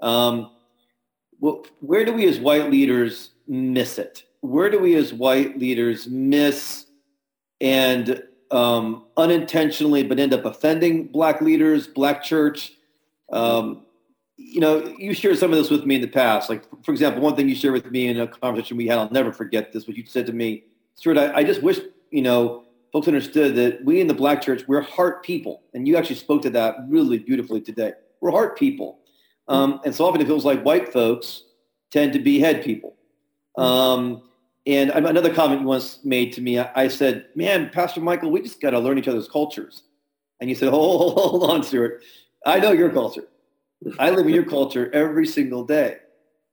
[0.03, 0.53] Um,
[1.41, 4.25] well, where do we as white leaders miss it?
[4.41, 6.87] Where do we as white leaders miss
[7.61, 12.73] and um, unintentionally, but end up offending black leaders, black church.
[13.33, 13.83] Um,
[14.37, 16.49] you know, you shared some of this with me in the past.
[16.49, 19.11] Like, for example, one thing you shared with me in a conversation we had, I'll
[19.11, 20.65] never forget this, what you said to me,
[20.95, 21.79] Stuart, I, I just wish,
[22.11, 25.63] you know, folks understood that we in the black church, we're heart people.
[25.75, 27.93] And you actually spoke to that really beautifully today.
[28.21, 28.99] We're heart people.
[29.47, 31.45] Um, and so often it feels like white folks
[31.91, 32.97] tend to be head people.
[33.57, 34.23] Um,
[34.67, 38.61] and another comment you once made to me, I, said, man, Pastor Michael, we just
[38.61, 39.85] got to learn each other's cultures.
[40.41, 42.03] And you said, hold, hold on, Stuart.
[42.47, 43.25] I know your culture.
[43.99, 45.97] I live in your culture every single day.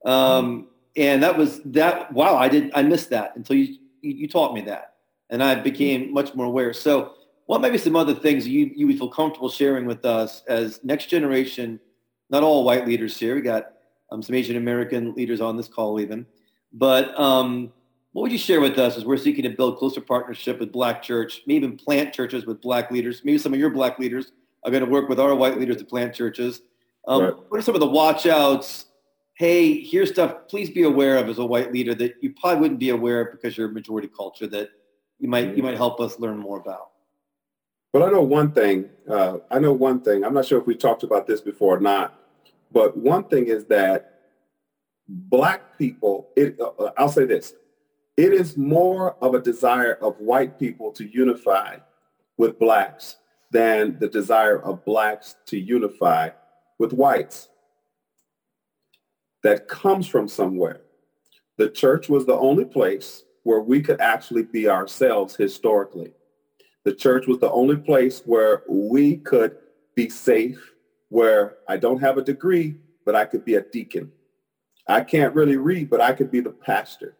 [0.04, 2.12] Um, and that was that.
[2.12, 2.70] Wow, I did.
[2.74, 4.94] I missed that until you, you, you taught me that,
[5.30, 6.72] and I became much more aware.
[6.72, 7.14] So,
[7.46, 11.06] what maybe some other things you you would feel comfortable sharing with us as next
[11.06, 11.78] generation?
[12.30, 13.34] Not all white leaders here.
[13.34, 13.72] We got
[14.10, 16.26] um, some Asian American leaders on this call, even.
[16.72, 17.72] But um,
[18.18, 21.00] what would you share with us as we're seeking to build closer partnership with Black
[21.00, 23.20] church, maybe even plant churches with Black leaders?
[23.22, 24.32] Maybe some of your Black leaders
[24.64, 26.62] are going to work with our white leaders to plant churches.
[27.06, 27.34] Um, right.
[27.48, 28.86] What are some of the watch outs?
[29.34, 30.48] Hey, here's stuff.
[30.48, 33.30] Please be aware of as a white leader that you probably wouldn't be aware of
[33.30, 34.70] because you're a majority culture that
[35.20, 35.56] you might mm-hmm.
[35.58, 36.90] you might help us learn more about.
[37.94, 38.90] Well, I know one thing.
[39.08, 40.24] Uh, I know one thing.
[40.24, 42.18] I'm not sure if we talked about this before or not,
[42.72, 44.22] but one thing is that
[45.06, 46.30] black people.
[46.34, 47.54] It, uh, uh I'll say this:
[48.18, 51.76] it is more of a desire of white people to unify
[52.36, 53.18] with blacks
[53.52, 56.30] than the desire of blacks to unify
[56.80, 57.48] with whites.
[59.44, 60.80] That comes from somewhere.
[61.58, 66.12] The church was the only place where we could actually be ourselves historically.
[66.84, 69.58] The church was the only place where we could
[69.94, 70.72] be safe,
[71.08, 74.10] where I don't have a degree, but I could be a deacon.
[74.88, 77.14] I can't really read, but I could be the pastor.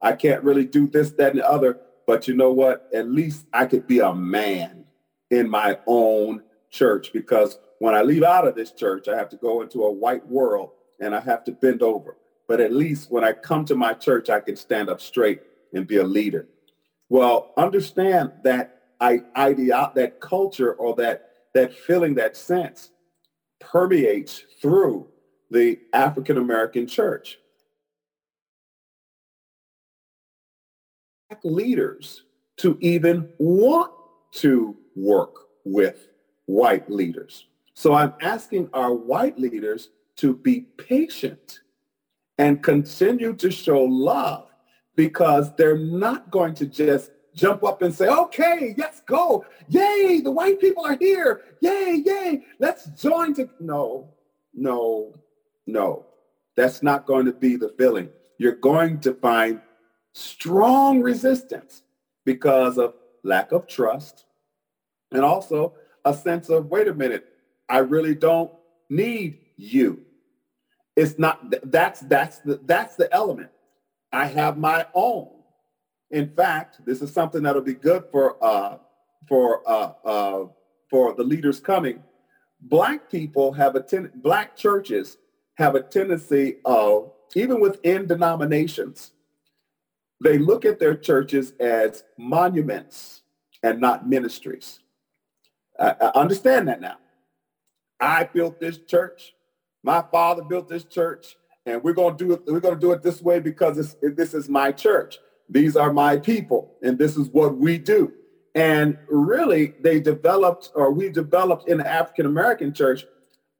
[0.00, 2.88] I can't really do this, that, and the other, but you know what?
[2.94, 4.84] At least I could be a man
[5.30, 9.36] in my own church because when I leave out of this church, I have to
[9.36, 10.70] go into a white world
[11.00, 12.16] and I have to bend over.
[12.46, 15.42] But at least when I come to my church, I can stand up straight
[15.72, 16.48] and be a leader.
[17.08, 22.90] Well, understand that I, idea, that culture or that, that feeling, that sense
[23.60, 25.08] permeates through
[25.50, 27.38] the African American church.
[31.44, 32.24] Leaders
[32.56, 33.92] to even want
[34.32, 36.08] to work with
[36.46, 37.46] white leaders.
[37.74, 41.60] So I'm asking our white leaders to be patient
[42.38, 44.48] and continue to show love
[44.96, 49.44] because they're not going to just jump up and say, okay, let's go.
[49.68, 51.42] Yay, the white people are here.
[51.60, 53.48] Yay, yay, let's join to.
[53.60, 54.14] No,
[54.54, 55.14] no,
[55.66, 56.06] no.
[56.56, 58.08] That's not going to be the feeling.
[58.38, 59.60] You're going to find
[60.18, 61.82] strong resistance
[62.24, 64.24] because of lack of trust
[65.12, 67.26] and also a sense of, wait a minute,
[67.68, 68.50] I really don't
[68.90, 70.02] need you.
[70.96, 73.50] It's not that's that's the that's the element.
[74.12, 75.28] I have my own.
[76.10, 78.78] In fact, this is something that'll be good for uh,
[79.28, 80.46] for uh, uh,
[80.90, 82.02] for the leaders coming.
[82.60, 85.18] Black people have a ten- black churches
[85.54, 89.12] have a tendency of even within denominations,
[90.20, 93.22] they look at their churches as monuments
[93.62, 94.80] and not ministries.
[95.78, 96.96] I, I understand that now.
[98.00, 99.34] I built this church.
[99.82, 102.42] My father built this church, and we're going to do it.
[102.46, 105.18] We're going to do it this way because this is my church.
[105.48, 108.12] These are my people, and this is what we do.
[108.54, 113.04] And really, they developed, or we developed in the African American church,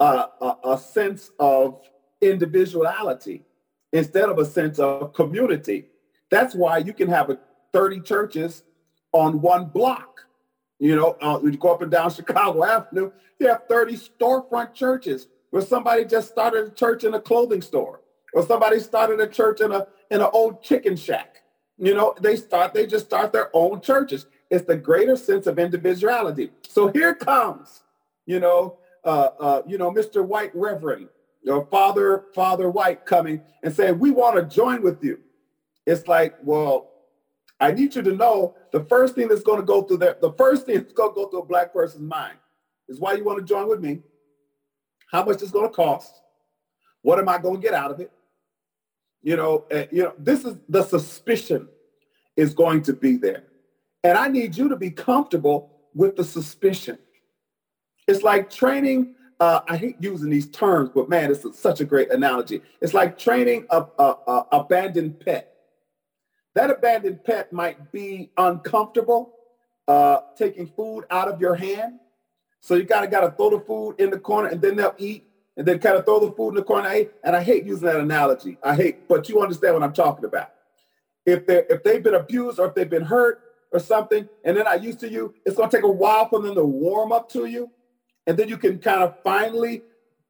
[0.01, 1.81] uh, a, a sense of
[2.21, 3.45] individuality
[3.93, 5.87] instead of a sense of community.
[6.31, 7.39] That's why you can have a
[7.73, 8.63] 30 churches
[9.13, 10.27] on one block.
[10.79, 15.29] You know, uh, you go up and down Chicago Avenue, you have 30 storefront churches
[15.51, 18.01] where somebody just started a church in a clothing store
[18.35, 21.43] or somebody started a church in a in an old chicken shack.
[21.79, 24.27] You know, they start they just start their own churches.
[24.51, 26.51] It's the greater sense of individuality.
[26.69, 27.83] So here comes,
[28.27, 30.25] you know, uh, uh, you know, Mr.
[30.25, 31.09] White Reverend
[31.43, 35.21] your Father Father White coming and saying, "We want to join with you."
[35.89, 36.91] It's like, well,
[37.59, 40.35] I need you to know the first thing that's going to go through that, the
[40.35, 42.37] first thing that's going to go through a black person's mind
[42.91, 44.01] is why you want to join with me.
[45.11, 46.21] How much it's going to cost?
[47.01, 48.13] What am I going to get out of it?
[49.23, 51.67] You know, uh, you know, this is the suspicion
[52.37, 53.45] is going to be there.
[54.05, 56.99] And I need you to be comfortable with the suspicion.
[58.07, 62.13] It's like training, uh, I hate using these terms, but man, it's such a great
[62.13, 62.61] analogy.
[62.83, 65.55] It's like training a, a, a abandoned pet
[66.59, 69.33] that abandoned pet might be uncomfortable,
[69.87, 72.01] uh, taking food out of your hand.
[72.59, 75.65] So you gotta gotta throw the food in the corner and then they'll eat and
[75.65, 76.89] then kind of throw the food in the corner.
[77.23, 78.59] and I hate using that analogy.
[78.61, 80.49] I hate, but you understand what I'm talking about.
[81.25, 83.41] If they if they've been abused or if they've been hurt
[83.71, 86.57] or something, and they're not used to you, it's gonna take a while for them
[86.57, 87.71] to warm up to you,
[88.27, 89.85] and then you can kind of finally,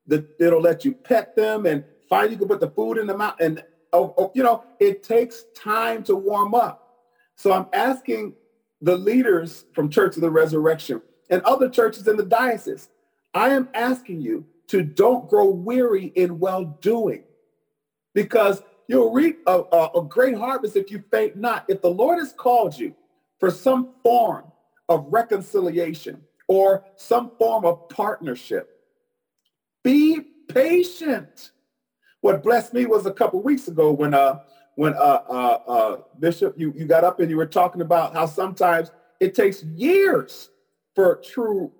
[0.06, 3.16] the, it'll let you pet them and finally you can put the food in the
[3.16, 3.36] mouth.
[3.40, 6.96] And Oh, oh, you know, it takes time to warm up.
[7.36, 8.34] So I'm asking
[8.80, 12.88] the leaders from Church of the Resurrection and other churches in the diocese,
[13.34, 17.24] I am asking you to don't grow weary in well-doing
[18.14, 21.64] because you'll reap a, a, a, great harvest if you faint not.
[21.68, 22.94] If the Lord has called you
[23.38, 24.44] for some form
[24.88, 28.70] of reconciliation or some form of partnership,
[29.84, 31.52] be patient.
[32.20, 34.40] What blessed me was a couple weeks ago when uh,
[34.74, 38.26] when uh, uh, uh, Bishop, you, you got up and you were talking about how
[38.26, 40.50] sometimes it takes years
[40.94, 41.72] for true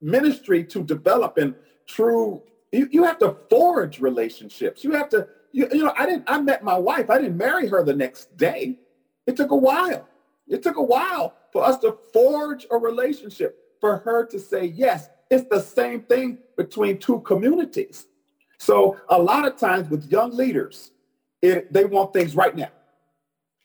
[0.00, 1.54] ministry to develop and
[1.86, 4.82] true, you, you have to forge relationships.
[4.82, 7.10] You have to, you, you know, I didn't, I met my wife.
[7.10, 8.78] I didn't marry her the next day.
[9.26, 10.08] It took a while.
[10.48, 15.08] It took a while for us to forge a relationship, for her to say yes.
[15.30, 18.06] It's the same thing between two communities.
[18.62, 20.92] So a lot of times with young leaders,
[21.42, 22.70] it, they want things right now.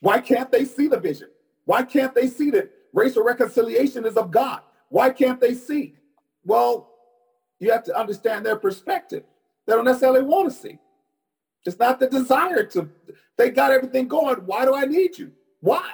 [0.00, 1.28] Why can't they see the vision?
[1.66, 4.60] Why can't they see that racial reconciliation is of God?
[4.88, 5.94] Why can't they see?
[6.44, 6.90] Well,
[7.60, 9.22] you have to understand their perspective.
[9.68, 10.80] They don't necessarily want to see.
[11.64, 12.88] It's not the desire to.
[13.36, 14.38] They got everything going.
[14.46, 15.30] Why do I need you?
[15.60, 15.92] Why?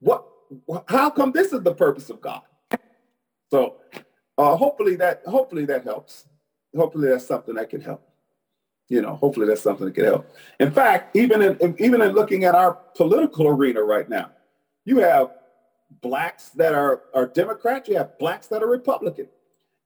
[0.00, 0.24] What?
[0.88, 2.40] How come this is the purpose of God?
[3.50, 3.76] So,
[4.38, 6.24] uh, hopefully that hopefully that helps.
[6.74, 8.08] Hopefully that's something that can help
[8.92, 10.30] you know, hopefully that's something that can help.
[10.60, 14.30] In fact, even in even in looking at our political arena right now,
[14.84, 15.30] you have
[16.02, 19.28] blacks that are, are Democrats, you have blacks that are Republican.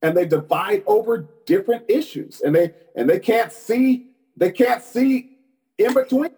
[0.03, 2.41] And they divide over different issues.
[2.41, 5.39] And they and they can't see, they can't see
[5.79, 6.33] in between.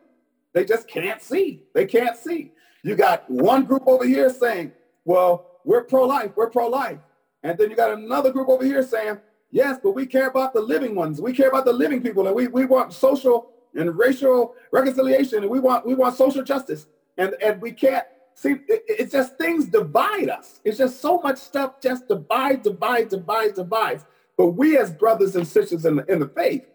[0.53, 1.63] They just can't see.
[1.73, 2.53] They can't see.
[2.83, 4.73] You got one group over here saying,
[5.07, 6.99] well, we're pro-life, we're pro-life.
[7.43, 9.19] And then you got another group over here saying,
[9.51, 11.21] Yes, but we care about the living ones.
[11.21, 15.51] We care about the living people, and we, we want social and racial reconciliation, and
[15.51, 16.87] we want we want social justice.
[17.17, 20.61] And and we can't see it, it's just things divide us.
[20.65, 24.05] It's just so much stuff just divide, divide, divide, divides.
[24.37, 26.67] But we as brothers and sisters in the in the faith,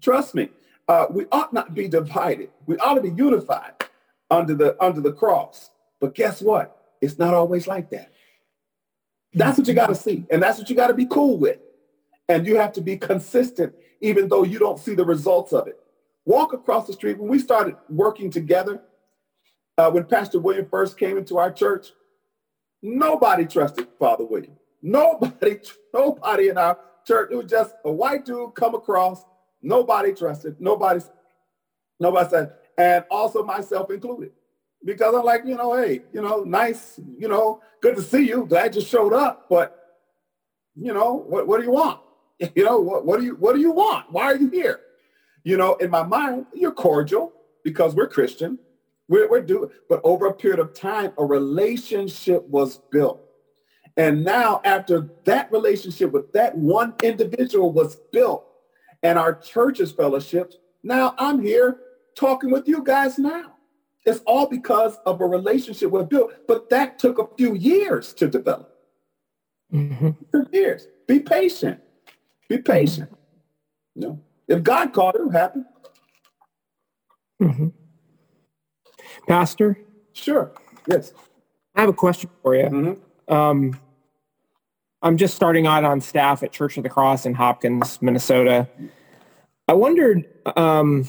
[0.00, 0.48] trust me,
[0.88, 2.50] uh, we ought not be divided.
[2.66, 3.74] We ought to be unified
[4.30, 5.70] under the under the cross.
[6.00, 6.76] But guess what?
[7.02, 8.10] It's not always like that.
[9.34, 11.58] That's what you got to see, and that's what you got to be cool with.
[12.28, 15.78] And you have to be consistent, even though you don't see the results of it.
[16.24, 17.18] Walk across the street.
[17.18, 18.82] When we started working together,
[19.76, 21.88] uh, when Pastor William first came into our church,
[22.82, 24.56] nobody trusted Father William.
[24.82, 25.58] Nobody,
[25.94, 27.30] nobody in our church.
[27.30, 29.24] It was just a white dude come across.
[29.62, 30.60] Nobody trusted.
[30.60, 31.00] Nobody,
[32.00, 34.30] nobody said, and also myself included.
[34.84, 38.44] Because I'm like, you know, hey, you know, nice, you know, good to see you.
[38.44, 39.46] Glad you showed up.
[39.48, 39.74] But,
[40.76, 42.00] you know, what, what do you want?
[42.56, 44.10] You know, what, what do you what do you want?
[44.10, 44.80] Why are you here?
[45.44, 47.32] You know, in my mind, you're cordial
[47.62, 48.58] because we're Christian.
[49.08, 53.20] We're, we're doing, but over a period of time, a relationship was built.
[53.96, 58.46] And now after that relationship with that one individual was built
[59.02, 61.78] and our church's fellowships, now I'm here
[62.16, 63.52] talking with you guys now.
[64.06, 68.28] It's all because of a relationship we built, but that took a few years to
[68.28, 68.70] develop.
[69.72, 70.10] Mm-hmm.
[70.52, 70.86] Years.
[71.06, 71.80] Be patient.
[72.48, 73.10] Be patient.
[73.94, 75.66] You know, if God called it, it'll happen.
[77.40, 77.68] Mm-hmm.
[79.28, 79.78] Pastor?
[80.12, 80.52] Sure.
[80.86, 81.12] Yes.
[81.74, 82.64] I have a question for you.
[82.64, 83.34] Mm-hmm.
[83.34, 83.80] Um,
[85.02, 88.68] I'm just starting out on staff at Church of the Cross in Hopkins, Minnesota.
[89.68, 90.24] I wondered
[90.56, 91.08] um,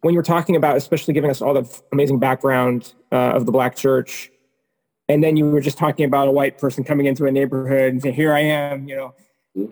[0.00, 3.52] when you were talking about, especially giving us all the amazing background uh, of the
[3.52, 4.30] Black Church,
[5.08, 8.02] and then you were just talking about a white person coming into a neighborhood and
[8.02, 9.14] saying, "Here I am," you know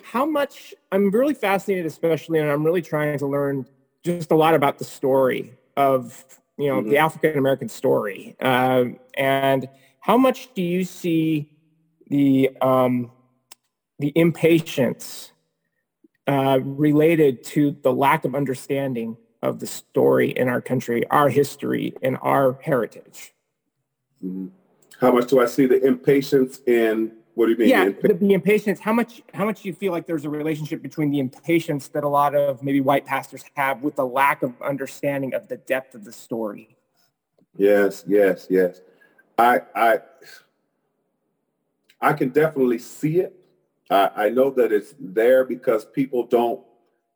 [0.02, 3.66] how much i'm really fascinated especially and i'm really trying to learn
[4.02, 6.24] just a lot about the story of
[6.56, 6.90] you know mm-hmm.
[6.90, 9.68] the african american story uh, and
[10.00, 11.50] how much do you see
[12.08, 13.10] the um,
[13.98, 15.32] the impatience
[16.26, 21.94] uh, related to the lack of understanding of the story in our country our history
[22.02, 23.32] and our heritage
[24.24, 24.48] mm-hmm.
[25.00, 27.68] how much do i see the impatience in what do you mean?
[27.68, 28.80] Yeah, the, the, impatience.
[28.80, 29.22] How much?
[29.32, 32.34] How much do you feel like there's a relationship between the impatience that a lot
[32.34, 36.10] of maybe white pastors have with the lack of understanding of the depth of the
[36.10, 36.76] story?
[37.56, 38.80] Yes, yes, yes.
[39.38, 40.00] I, I,
[42.00, 43.36] I can definitely see it.
[43.88, 46.60] I, I know that it's there because people don't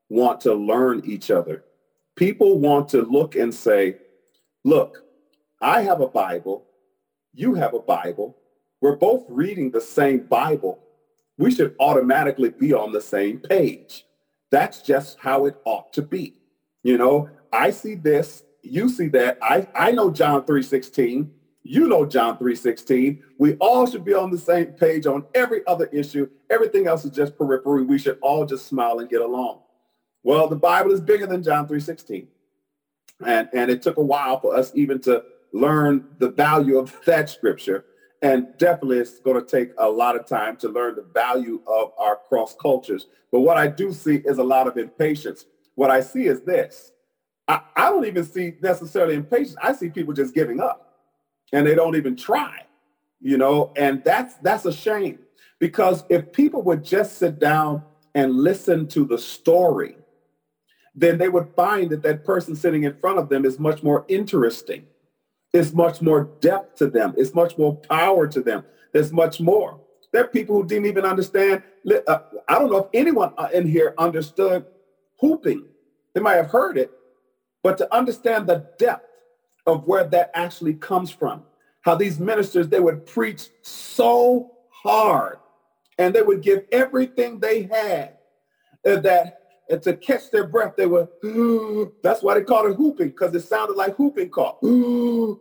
[0.09, 1.65] want to learn each other.
[2.15, 3.97] People want to look and say,
[4.63, 5.03] look,
[5.61, 6.65] I have a Bible.
[7.35, 8.37] You have a Bible.
[8.83, 10.81] We're both reading the same Bible.
[11.39, 14.05] We should automatically be on the same page.
[14.51, 16.35] That's just how it ought to be.
[16.83, 19.39] You know, I see this, you see that.
[19.41, 21.31] I, I know John 3.16.
[21.63, 23.21] You know John 3.16.
[23.39, 26.29] We all should be on the same page on every other issue.
[26.51, 27.85] Everything else is just periphery.
[27.85, 29.61] We should all just smile and get along.
[30.25, 32.27] Well, the Bible is bigger than John 3.16.
[33.25, 35.23] And, and it took a while for us even to
[35.53, 37.85] learn the value of that scripture.
[38.23, 41.93] And definitely it's going to take a lot of time to learn the value of
[41.99, 43.09] our cross cultures.
[43.33, 45.45] But what I do see is a lot of impatience.
[45.75, 46.93] What I see is this.
[47.49, 49.57] I, I don't even see necessarily impatience.
[49.61, 51.01] I see people just giving up
[51.53, 52.65] and they don't even try,
[53.21, 55.19] you know, and that's that's a shame
[55.59, 57.83] because if people would just sit down
[58.15, 59.97] and listen to the story,
[60.95, 64.05] then they would find that that person sitting in front of them is much more
[64.09, 64.87] interesting.
[65.53, 67.15] It's much more depth to them.
[67.17, 68.65] It's much more power to them.
[68.93, 69.81] There's much more.
[70.13, 71.63] There are people who didn't even understand.
[72.07, 74.67] Uh, I don't know if anyone uh, in here understood
[75.21, 75.65] hooping.
[76.15, 76.91] They might have heard it,
[77.63, 79.09] but to understand the depth
[79.67, 81.43] of where that actually comes from,
[81.83, 85.39] how these ministers, they would preach so hard
[85.99, 88.19] and they would give everything they had
[88.85, 89.42] that
[89.73, 91.09] and to catch their breath, they were,
[92.03, 94.57] that's why they called it hooping, because it sounded like whooping cough.
[94.63, 95.41] and,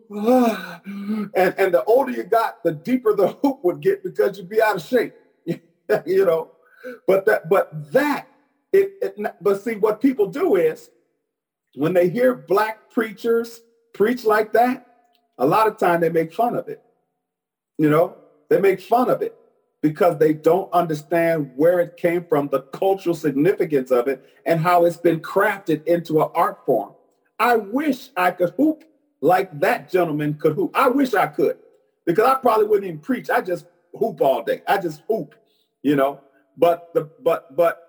[1.35, 4.77] and the older you got, the deeper the hoop would get because you'd be out
[4.77, 5.13] of shape,
[5.45, 6.51] you know.
[7.05, 8.29] But that, but that,
[8.71, 10.89] it, it, but see, what people do is
[11.75, 13.59] when they hear black preachers
[13.93, 14.87] preach like that,
[15.39, 16.81] a lot of time they make fun of it.
[17.77, 18.15] You know,
[18.49, 19.35] they make fun of it
[19.81, 24.85] because they don't understand where it came from, the cultural significance of it, and how
[24.85, 26.93] it's been crafted into an art form.
[27.39, 28.83] I wish I could hoop
[29.21, 30.71] like that gentleman could hoop.
[30.75, 31.57] I wish I could
[32.05, 33.29] because I probably wouldn't even preach.
[33.29, 33.65] I just
[33.95, 34.61] hoop all day.
[34.67, 35.35] I just hoop,
[35.81, 36.21] you know.
[36.57, 37.81] But the but but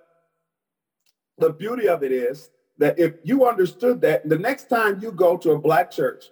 [1.38, 5.36] the beauty of it is that if you understood that, the next time you go
[5.36, 6.26] to a black church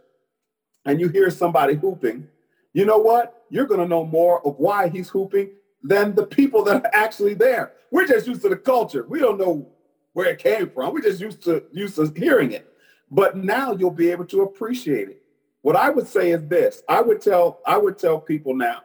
[0.85, 2.27] and you hear somebody hooping,
[2.73, 3.40] you know what?
[3.51, 5.51] You're going to know more of why he's hooping
[5.83, 7.73] than the people that are actually there.
[7.91, 9.05] We're just used to the culture.
[9.09, 9.69] We don't know
[10.13, 10.95] where it came from.
[10.95, 12.73] We're just used to used to hearing it.
[13.11, 15.23] But now you'll be able to appreciate it.
[15.63, 16.83] What I would say is this.
[16.89, 18.83] I would tell I would tell people now,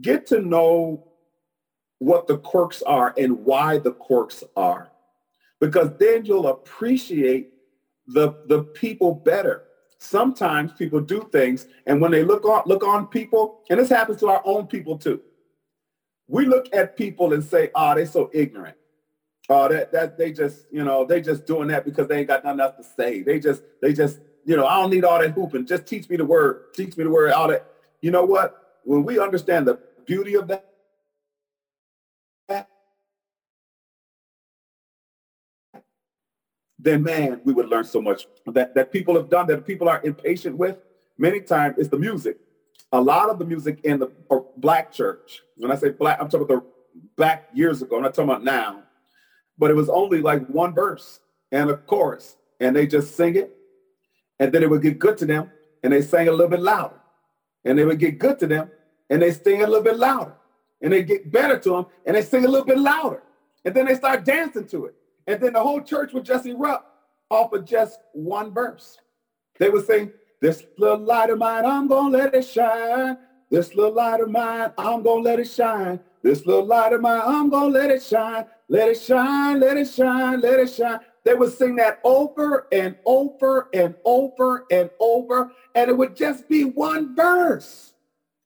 [0.00, 1.08] get to know
[1.98, 4.90] what the quirks are and why the quirks are.
[5.60, 7.50] Because then you'll appreciate
[8.06, 9.64] the, the people better
[9.98, 14.20] sometimes people do things and when they look on look on people and this happens
[14.20, 15.20] to our own people too.
[16.28, 18.76] We look at people and say ah, oh they're so ignorant.
[19.48, 22.44] Oh that that they just you know they just doing that because they ain't got
[22.44, 23.22] nothing else to say.
[23.22, 25.66] They just they just you know i don't need all that hooping.
[25.66, 26.74] Just teach me the word.
[26.74, 27.66] Teach me the word all that.
[28.00, 28.80] You know what?
[28.84, 30.75] When we understand the beauty of that
[36.86, 40.00] then man, we would learn so much that, that people have done that people are
[40.04, 40.78] impatient with.
[41.18, 42.38] Many times it's the music.
[42.92, 44.08] A lot of the music in the
[44.56, 48.14] black church, when I say black, I'm talking about the back years ago, I'm not
[48.14, 48.84] talking about now,
[49.58, 51.18] but it was only like one verse
[51.50, 53.56] and a chorus and they just sing it
[54.38, 55.50] and then it would get good to them
[55.82, 57.00] and they sang a little bit louder
[57.64, 58.70] and they would get good to them
[59.10, 60.34] and they sing a little bit louder
[60.80, 63.22] and they get better to them and they sing a little bit louder
[63.64, 64.94] and then they start dancing to it
[65.26, 66.90] and then the whole church would just erupt
[67.30, 68.98] off of just one verse.
[69.58, 73.18] They would sing, this little light of mine, I'm going to let it shine.
[73.50, 76.00] This little light of mine, I'm going to let it shine.
[76.22, 78.44] This little light of mine, I'm going to let it shine.
[78.68, 80.98] Let it shine, let it shine, let it shine.
[81.24, 86.48] They would sing that over and over and over and over, and it would just
[86.48, 87.94] be one verse.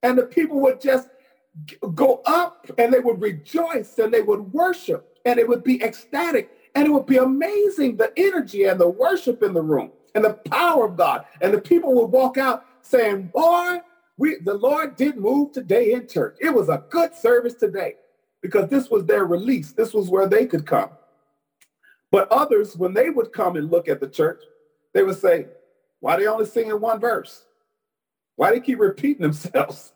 [0.02, 1.08] And the people would just
[1.94, 6.50] go up and they would rejoice and they would worship and it would be ecstatic
[6.74, 10.34] and it would be amazing the energy and the worship in the room and the
[10.34, 11.24] power of God.
[11.40, 13.78] And the people would walk out saying, boy,
[14.16, 16.36] we, the Lord did move today in church.
[16.40, 17.94] It was a good service today
[18.42, 19.72] because this was their release.
[19.72, 20.90] This was where they could come.
[22.10, 24.42] But others, when they would come and look at the church,
[24.92, 25.46] they would say,
[26.00, 27.44] why they only singing one verse?
[28.36, 29.92] Why they keep repeating themselves?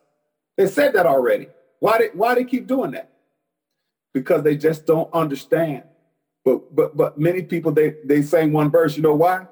[0.56, 1.48] They said that already.
[1.80, 3.10] Why they, why they keep doing that?
[4.12, 5.82] Because they just don't understand
[6.44, 8.96] but but but many people they they sang one verse.
[8.96, 9.46] You know why?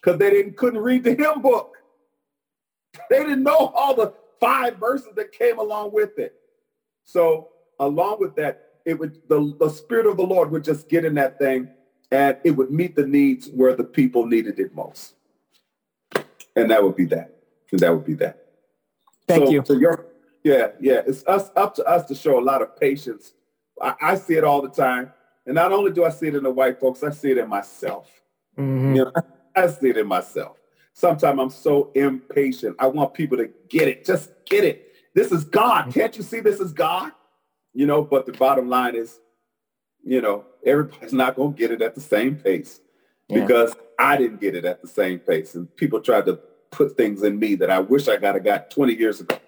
[0.00, 1.76] Because they didn't couldn't read the hymn book.
[3.10, 6.34] They didn't know all the five verses that came along with it.
[7.04, 7.48] So
[7.80, 11.14] along with that, it would the, the spirit of the Lord would just get in
[11.14, 11.68] that thing
[12.10, 15.14] and it would meet the needs where the people needed it most.
[16.56, 17.34] And that would be that.
[17.70, 18.46] And that would be that.
[19.26, 19.62] Thank so, you.
[19.64, 20.06] So your,
[20.42, 21.02] yeah, yeah.
[21.06, 23.34] It's us up to us to show a lot of patience.
[23.80, 25.12] I, I, see it all the time.
[25.48, 27.48] And not only do I see it in the white folks, I see it in
[27.48, 28.10] myself.
[28.58, 28.96] Mm-hmm.
[28.96, 29.12] You know,
[29.56, 30.58] I see it in myself.
[30.92, 32.76] Sometimes I'm so impatient.
[32.78, 34.04] I want people to get it.
[34.04, 34.92] Just get it.
[35.14, 35.90] This is God.
[35.90, 37.12] Can't you see this is God?
[37.72, 39.20] You know, but the bottom line is,
[40.04, 42.80] you know, everybody's not going to get it at the same pace
[43.28, 43.40] yeah.
[43.40, 45.54] because I didn't get it at the same pace.
[45.54, 48.70] And people tried to put things in me that I wish I got a got
[48.70, 49.38] 20 years ago.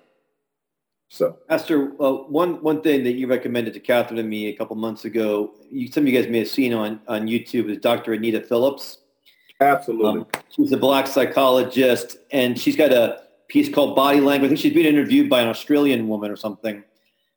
[1.13, 4.77] So, Pastor, uh, one one thing that you recommended to Catherine and me a couple
[4.77, 8.13] months ago, you, some of you guys may have seen on on YouTube, is Dr.
[8.13, 8.99] Anita Phillips.
[9.61, 14.47] Absolutely, um, she's a black psychologist, and she's got a piece called Body Language.
[14.47, 16.85] I think she's been interviewed by an Australian woman or something.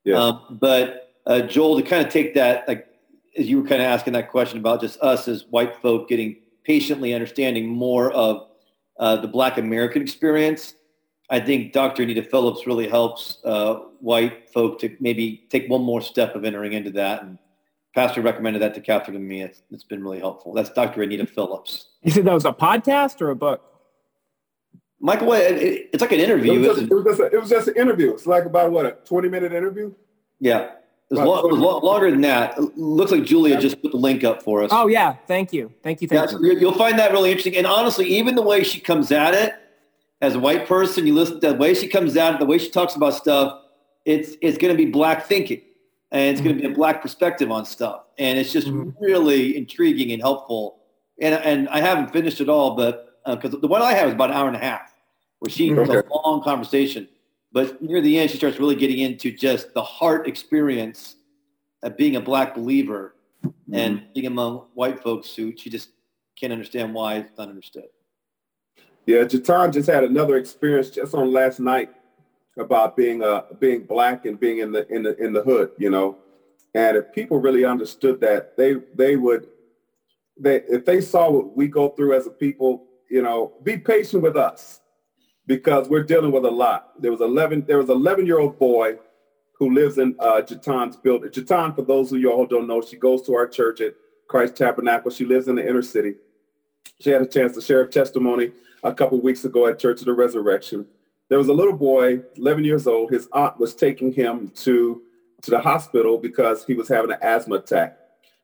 [0.03, 0.17] Yeah.
[0.17, 2.87] Um, but uh, Joel, to kind of take that, like
[3.35, 6.35] as you were kind of asking that question about just us as white folk getting
[6.63, 8.49] patiently understanding more of
[8.99, 10.75] uh, the Black American experience.
[11.29, 12.03] I think Dr.
[12.03, 16.73] Anita Phillips really helps uh, white folk to maybe take one more step of entering
[16.73, 17.23] into that.
[17.23, 17.37] And
[17.95, 19.41] Pastor recommended that to Catherine and me.
[19.41, 20.53] it's, it's been really helpful.
[20.53, 21.01] That's Dr.
[21.01, 21.87] Anita Phillips.
[22.03, 23.61] You said that was a podcast or a book?
[24.99, 26.53] Michael, it, it's like an interview.
[26.53, 28.13] It was, just, it, was just a, it was just an interview.
[28.13, 29.93] It's like about what a twenty minute interview.
[30.39, 30.71] Yeah, it
[31.09, 32.57] was, lo- it was longer than that.
[32.57, 34.69] It looks like Julia just put the link up for us.
[34.71, 36.57] Oh yeah, thank you, thank you, thank yeah, you.
[36.57, 37.57] You'll find that really interesting.
[37.57, 39.53] And honestly, even the way she comes at it
[40.23, 42.69] as a white person, you listen to the way she comes out, the way she
[42.69, 43.59] talks about stuff.
[44.05, 45.61] It's it's going to be black thinking,
[46.11, 46.49] and it's mm-hmm.
[46.49, 48.89] going to be a black perspective on stuff, and it's just mm-hmm.
[49.03, 50.79] really intriguing and helpful.
[51.21, 54.15] And and I haven't finished it all, but because uh, the one I had was
[54.15, 54.91] about an hour and a half,
[55.39, 57.07] where she was a long conversation
[57.53, 61.15] but near the end, she starts really getting into just the heart experience
[61.83, 63.75] of being a black believer mm-hmm.
[63.75, 65.89] and being among white folks who she just
[66.37, 67.85] can't understand why it's not understood.
[69.05, 71.89] Yeah, Jatan just had another experience just on last night
[72.57, 75.89] about being uh being black and being in the in the in the hood, you
[75.89, 76.17] know.
[76.75, 79.47] And if people really understood that, they they would
[80.39, 84.23] they if they saw what we go through as a people, you know, be patient
[84.23, 84.79] with us
[85.45, 87.01] because we're dealing with a lot.
[87.01, 88.97] There was 11, there was 11 year old boy
[89.59, 91.29] who lives in uh, Jatan's building.
[91.29, 93.93] Jatan, for those of you all who don't know, she goes to our church at
[94.27, 95.11] Christ Tabernacle.
[95.11, 96.15] She lives in the inner city.
[97.01, 98.51] She had a chance to share a testimony
[98.83, 100.85] a couple weeks ago at Church of the Resurrection.
[101.29, 103.11] There was a little boy, 11 years old.
[103.11, 105.01] His aunt was taking him to,
[105.41, 107.97] to the hospital because he was having an asthma attack.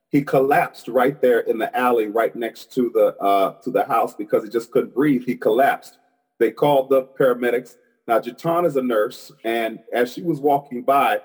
[0.09, 4.15] He collapsed right there in the alley right next to the, uh, to the house
[4.15, 5.23] because he just couldn't breathe.
[5.25, 5.99] He collapsed.
[6.39, 7.75] They called the paramedics.
[8.07, 11.21] Now, Jatan is a nurse, and as she was walking by,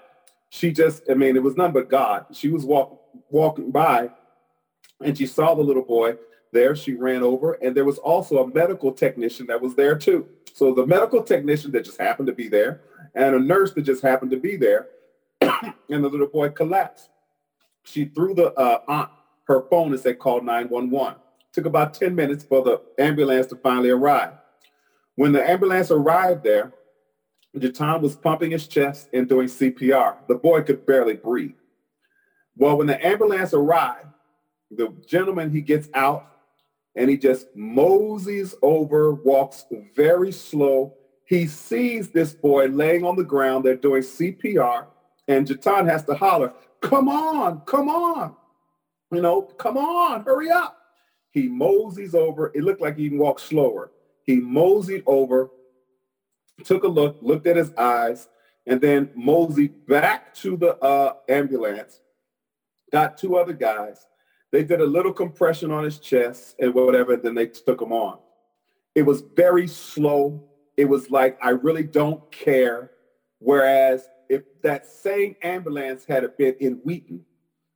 [0.51, 2.27] she just, I mean, it was none but God.
[2.33, 3.01] She was walk,
[3.31, 4.11] walking by,
[5.01, 6.17] and she saw the little boy
[6.55, 6.75] there.
[6.75, 10.27] She ran over, and there was also a medical technician that was there too.
[10.55, 12.81] So the medical technician that just happened to be there,
[13.15, 14.89] and a nurse that just happened to be there,
[15.43, 17.11] and the little boy collapsed.
[17.83, 19.11] She threw the uh, aunt
[19.47, 21.21] her phone and said, call 911.
[21.53, 24.33] Took about 10 minutes for the ambulance to finally arrive.
[25.17, 26.73] When the ambulance arrived there,
[27.57, 30.17] Jatan was pumping his chest and doing CPR.
[30.27, 31.55] The boy could barely breathe.
[32.57, 34.09] Well, when the ambulance arrived,
[34.71, 36.34] the gentleman, he gets out
[36.97, 39.67] and he just moseys over, walks
[39.97, 40.95] very slow.
[41.27, 43.65] He sees this boy laying on the ground.
[43.65, 44.87] They're doing CPR.
[45.27, 48.37] And Jatan has to holler, come on, come on.
[49.11, 50.79] You know, come on, hurry up.
[51.31, 52.53] He moseys over.
[52.55, 53.91] It looked like he even walked slower.
[54.25, 55.51] He moseyed over,
[56.65, 58.29] took a look, looked at his eyes,
[58.67, 62.01] and then moseyed back to the uh, ambulance,
[62.91, 64.07] got two other guys.
[64.55, 68.21] They did a little compression on his chest and whatever, then they took him on.
[68.95, 70.45] It was very slow.
[70.77, 72.93] It was like, I really don't care.
[73.41, 77.25] Whereas if that same ambulance had been in Wheaton,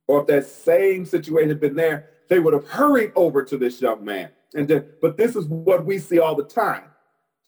[0.07, 3.81] or if that same situation had been there, they would have hurried over to this
[3.81, 4.29] young man.
[4.55, 6.85] And then, but this is what we see all the time.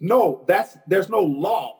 [0.01, 1.79] No, that's there's no law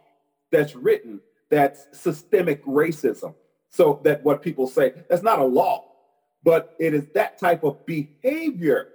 [0.54, 1.20] that's written
[1.50, 3.36] that's systemic racism.
[3.72, 5.91] So that what people say, that's not a law,
[6.44, 8.90] but it is that type of behavior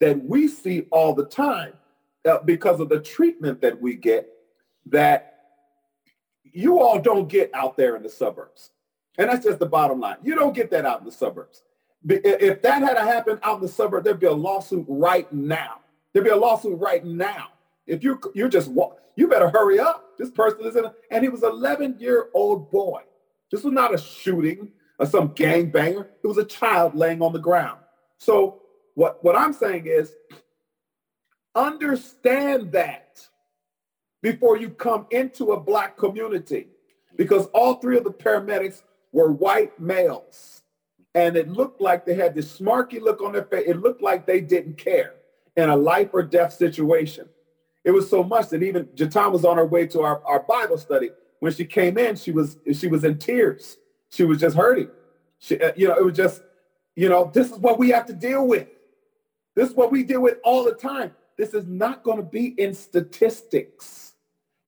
[0.00, 1.72] that we see all the time
[2.28, 4.28] uh, because of the treatment that we get
[4.86, 5.34] that
[6.44, 8.70] you all don't get out there in the suburbs.
[9.18, 10.16] And that's just the bottom line.
[10.22, 11.62] You don't get that out in the suburbs.
[12.06, 15.80] If that had happened out in the suburb, there'd be a lawsuit right now.
[16.12, 17.48] There'd be a lawsuit right now.
[17.86, 18.70] If you you're just
[19.16, 20.04] you better hurry up.
[20.18, 23.02] This person is in, a, and he was 11 year old boy,
[23.50, 26.06] This was not a shooting or some gangbanger.
[26.22, 27.80] It was a child laying on the ground.
[28.18, 28.62] So
[28.94, 30.12] what, what I'm saying is
[31.54, 33.26] understand that
[34.22, 36.68] before you come into a black community
[37.16, 40.62] because all three of the paramedics were white males
[41.14, 43.64] and it looked like they had this smarky look on their face.
[43.66, 45.14] It looked like they didn't care
[45.56, 47.28] in a life or death situation.
[47.84, 50.78] It was so much that even Jatan was on her way to our, our Bible
[50.78, 51.10] study.
[51.38, 53.76] When she came in, she was she was in tears.
[54.14, 54.90] She was just hurting.
[55.40, 56.40] She, uh, you know, it was just,
[56.94, 58.68] you know, this is what we have to deal with.
[59.56, 61.12] This is what we deal with all the time.
[61.36, 64.14] This is not going to be in statistics.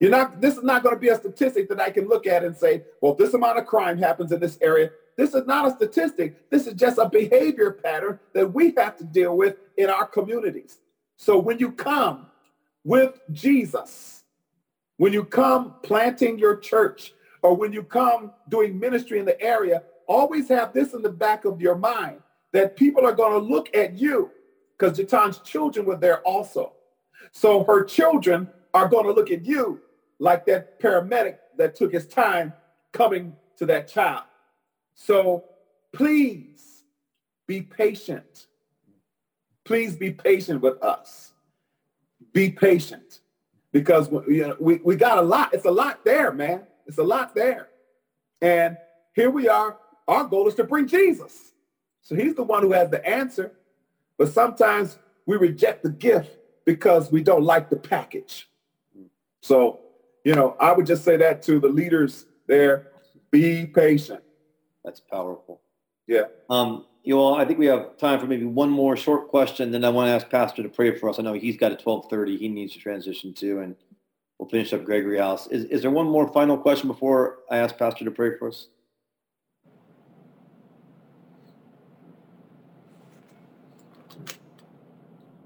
[0.01, 0.41] You're not.
[0.41, 2.83] This is not going to be a statistic that I can look at and say,
[3.01, 4.91] well, this amount of crime happens in this area.
[5.15, 6.49] This is not a statistic.
[6.49, 10.77] This is just a behavior pattern that we have to deal with in our communities.
[11.15, 12.27] So when you come
[12.83, 14.23] with Jesus,
[14.97, 17.13] when you come planting your church,
[17.47, 21.45] or when you come doing ministry in the area, always have this in the back
[21.45, 22.19] of your mind
[22.51, 24.29] that people are going to look at you
[24.77, 26.73] because Jatan's children were there also.
[27.31, 29.79] So her children are going to look at you
[30.19, 32.51] like that paramedic that took his time
[32.91, 34.23] coming to that child.
[34.93, 35.45] So
[35.93, 36.83] please
[37.47, 38.47] be patient.
[39.63, 41.31] Please be patient with us.
[42.33, 43.21] Be patient
[43.71, 45.53] because you know, we, we got a lot.
[45.53, 46.63] It's a lot there, man.
[46.87, 47.67] It's a lot there.
[48.41, 48.77] And
[49.13, 49.77] here we are.
[50.07, 51.51] Our goal is to bring Jesus.
[52.01, 53.51] So he's the one who has the answer.
[54.17, 58.49] But sometimes we reject the gift because we don't like the package.
[59.41, 59.79] So,
[60.23, 62.87] you know, I would just say that to the leaders there,
[63.31, 64.23] be patient.
[64.83, 65.61] That's powerful.
[66.07, 66.23] Yeah.
[66.49, 69.71] Um, you all, I think we have time for maybe one more short question.
[69.71, 71.19] Then I want to ask Pastor to pray for us.
[71.19, 73.75] I know he's got a 1230 he needs to transition to, and
[74.39, 75.47] we'll finish up Gregory House.
[75.47, 78.67] Is, is there one more final question before I ask Pastor to pray for us?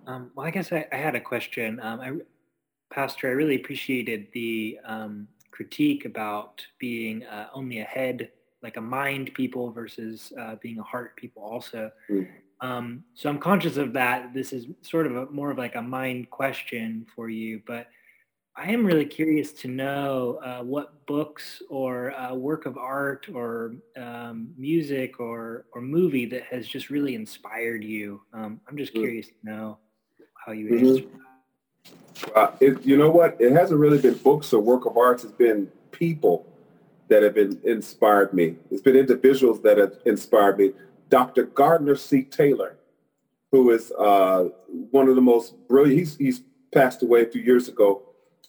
[0.07, 1.79] Um, well, I guess I, I had a question.
[1.81, 2.11] Um, I,
[2.93, 8.29] Pastor, I really appreciated the um, critique about being uh, only a head
[8.61, 11.91] like a mind people versus uh, being a heart people also.
[12.09, 12.27] Mm.
[12.59, 14.33] Um, so I'm conscious of that.
[14.33, 17.87] This is sort of a, more of like a mind question for you, but
[18.55, 23.75] I am really curious to know uh, what books or uh, work of art or
[23.97, 28.21] um, music or or movie that has just really inspired you.
[28.33, 28.99] Um, I'm just mm.
[28.99, 29.41] curious mm.
[29.41, 29.77] to know
[30.45, 31.17] how you mm-hmm.
[32.35, 33.37] Uh, it, you know what?
[33.39, 35.23] It hasn't really been books or work of arts.
[35.23, 36.45] It's been people
[37.07, 38.55] that have been inspired me.
[38.69, 40.73] It's been individuals that have inspired me.
[41.09, 41.45] Dr.
[41.45, 42.23] Gardner C.
[42.23, 42.77] Taylor,
[43.51, 44.49] who is uh,
[44.91, 46.41] one of the most brilliant, he's, he's
[46.73, 48.03] passed away a few years ago.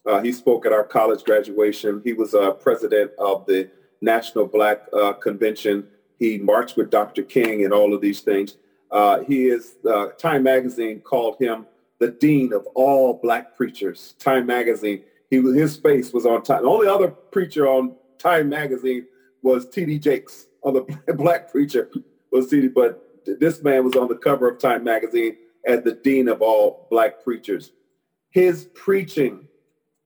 [0.06, 2.00] Uh, he spoke at our college graduation.
[2.04, 3.70] He was uh, president of the
[4.00, 5.86] National Black uh, Convention.
[6.18, 7.22] He marched with Dr.
[7.22, 8.56] King and all of these things.
[8.90, 11.66] Uh, he is, uh, Time Magazine called him
[11.98, 14.14] the dean of all black preachers.
[14.18, 16.64] Time Magazine, he his face was on time.
[16.64, 19.06] The only other preacher on Time magazine
[19.42, 19.98] was T.D.
[19.98, 21.90] Jakes, on the black preacher
[22.30, 22.68] was T.D.
[22.68, 26.88] But this man was on the cover of Time magazine as the dean of all
[26.90, 27.72] black preachers.
[28.30, 29.46] His preaching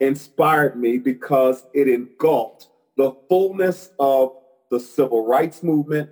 [0.01, 4.32] inspired me because it engulfed the fullness of
[4.70, 6.10] the civil rights movement,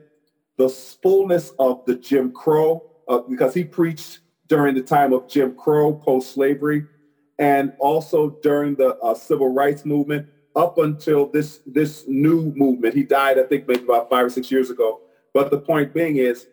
[0.57, 5.55] the fullness of the Jim Crow, uh, because he preached during the time of Jim
[5.55, 6.87] Crow, post-slavery,
[7.39, 12.95] and also during the uh, civil rights movement up until this this new movement.
[12.95, 15.01] He died, I think, maybe about five or six years ago.
[15.33, 16.47] But the point being is,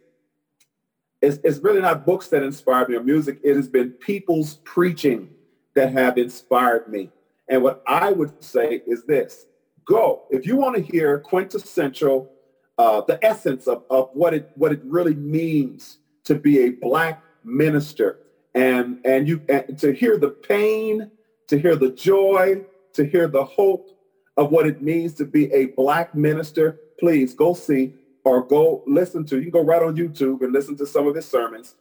[1.22, 3.40] it's, it's really not books that inspired me or music.
[3.44, 5.30] It has been people's preaching
[5.76, 7.12] that have inspired me.
[7.52, 9.48] And what I would say is this:
[9.86, 12.32] go if you want to hear quintessential,
[12.80, 17.24] uh, the essence of, of what it what it really means to be a black
[17.44, 18.20] minister,
[18.56, 21.12] and and you and to hear the pain,
[21.50, 22.64] to hear the joy,
[22.94, 23.90] to hear the hope
[24.38, 29.26] of what it means to be a black minister, please go see or go listen
[29.26, 31.76] to, you can go right on YouTube and listen to some of his sermons,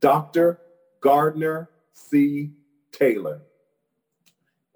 [0.00, 0.60] Dr.
[1.02, 2.52] Gardner C.
[2.92, 3.42] Taylor.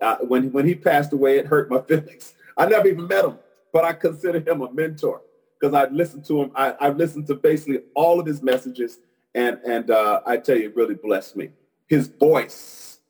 [0.05, 2.35] Uh, when, when he passed away, it hurt my feelings.
[2.59, 3.39] I never even met him,
[3.73, 5.23] but I consider him a mentor
[5.59, 6.53] because I listened to him.
[6.55, 8.99] I, I've listened to basically all of his messages,
[9.35, 11.51] and, and uh, I tell you, it really blessed me.
[11.87, 13.01] His voice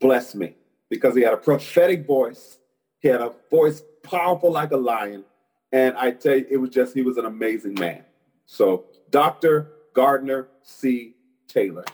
[0.00, 0.56] blessed me
[0.90, 2.58] because he had a prophetic voice.
[2.98, 5.24] He had a voice powerful like a lion.
[5.70, 8.04] And I tell you, it was just, he was an amazing man.
[8.46, 9.68] So Dr.
[9.94, 11.14] Gardner C.
[11.46, 11.84] Taylor.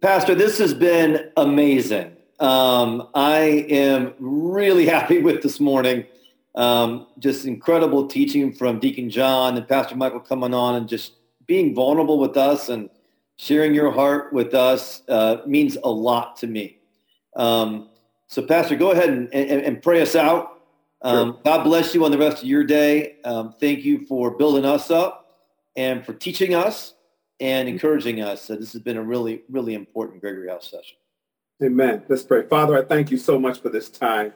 [0.00, 2.16] Pastor, this has been amazing.
[2.38, 6.06] Um, I am really happy with this morning.
[6.54, 11.16] Um, just incredible teaching from Deacon John and Pastor Michael coming on and just
[11.46, 12.88] being vulnerable with us and
[13.36, 16.78] sharing your heart with us uh, means a lot to me.
[17.36, 17.90] Um,
[18.26, 20.62] so, Pastor, go ahead and, and, and pray us out.
[21.02, 21.40] Um, sure.
[21.44, 23.16] God bless you on the rest of your day.
[23.26, 25.44] Um, thank you for building us up
[25.76, 26.94] and for teaching us
[27.40, 27.74] and mm-hmm.
[27.74, 28.46] encouraging us.
[28.46, 30.96] This has been a really, really important Gregory House session.
[31.62, 32.02] Amen.
[32.08, 32.46] Let's pray.
[32.46, 34.32] Father, I thank you so much for this time.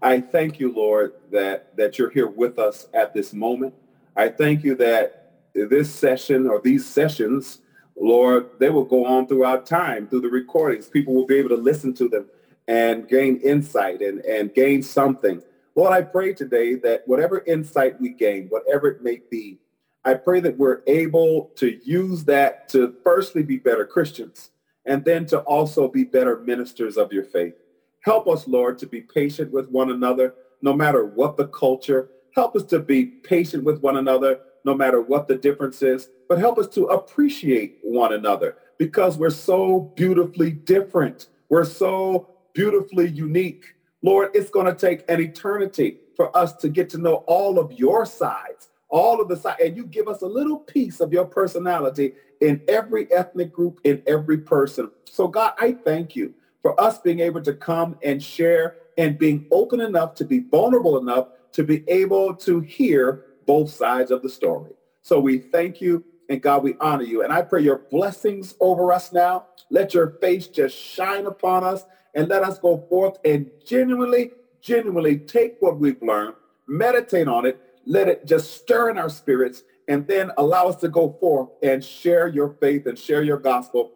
[0.00, 3.74] I thank you, Lord, that, that you're here with us at this moment.
[4.16, 7.60] I thank you that this session or these sessions,
[7.96, 10.88] Lord, they will go on throughout time through the recordings.
[10.88, 12.26] People will be able to listen to them
[12.68, 15.42] and gain insight and, and gain something.
[15.74, 19.58] Lord, I pray today that whatever insight we gain, whatever it may be,
[20.04, 24.50] I pray that we're able to use that to firstly be better Christians
[24.84, 27.54] and then to also be better ministers of your faith.
[28.00, 32.08] Help us, Lord, to be patient with one another, no matter what the culture.
[32.34, 36.08] Help us to be patient with one another, no matter what the difference is.
[36.28, 41.28] But help us to appreciate one another because we're so beautifully different.
[41.48, 43.64] We're so beautifully unique.
[44.02, 47.72] Lord, it's going to take an eternity for us to get to know all of
[47.72, 51.24] your sides, all of the side, and you give us a little piece of your
[51.24, 54.90] personality in every ethnic group, in every person.
[55.04, 59.46] So God, I thank you for us being able to come and share and being
[59.50, 64.28] open enough to be vulnerable enough to be able to hear both sides of the
[64.28, 64.72] story.
[65.00, 67.22] So we thank you and God, we honor you.
[67.24, 69.46] And I pray your blessings over us now.
[69.70, 75.18] Let your face just shine upon us and let us go forth and genuinely, genuinely
[75.18, 76.34] take what we've learned,
[76.66, 80.88] meditate on it, let it just stir in our spirits, and then allow us to
[80.88, 83.92] go forth and share your faith and share your gospel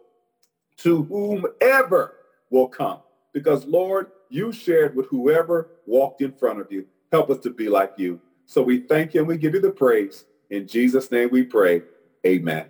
[0.78, 2.16] to whomever
[2.50, 3.00] will come.
[3.32, 6.86] Because Lord, you shared with whoever walked in front of you.
[7.12, 8.20] Help us to be like you.
[8.46, 10.24] So we thank you and we give you the praise.
[10.50, 11.82] In Jesus' name we pray.
[12.26, 12.66] Amen.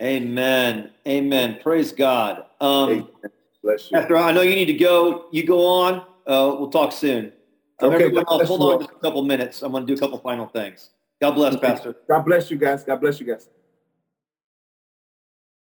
[0.00, 0.90] Amen.
[1.06, 1.58] Amen.
[1.62, 2.44] Praise God.
[2.60, 3.08] Um, Amen.
[3.62, 3.98] Bless you.
[3.98, 5.26] Pastor, I know you need to go.
[5.30, 6.00] You go on.
[6.26, 7.32] Uh, we'll talk soon.
[7.82, 9.62] Okay, everyone else, hold on just a couple minutes.
[9.62, 10.90] I'm going to do a couple final things.
[11.20, 11.66] God bless, okay.
[11.66, 11.96] Pastor.
[12.08, 12.84] God bless you guys.
[12.84, 13.48] God bless you guys.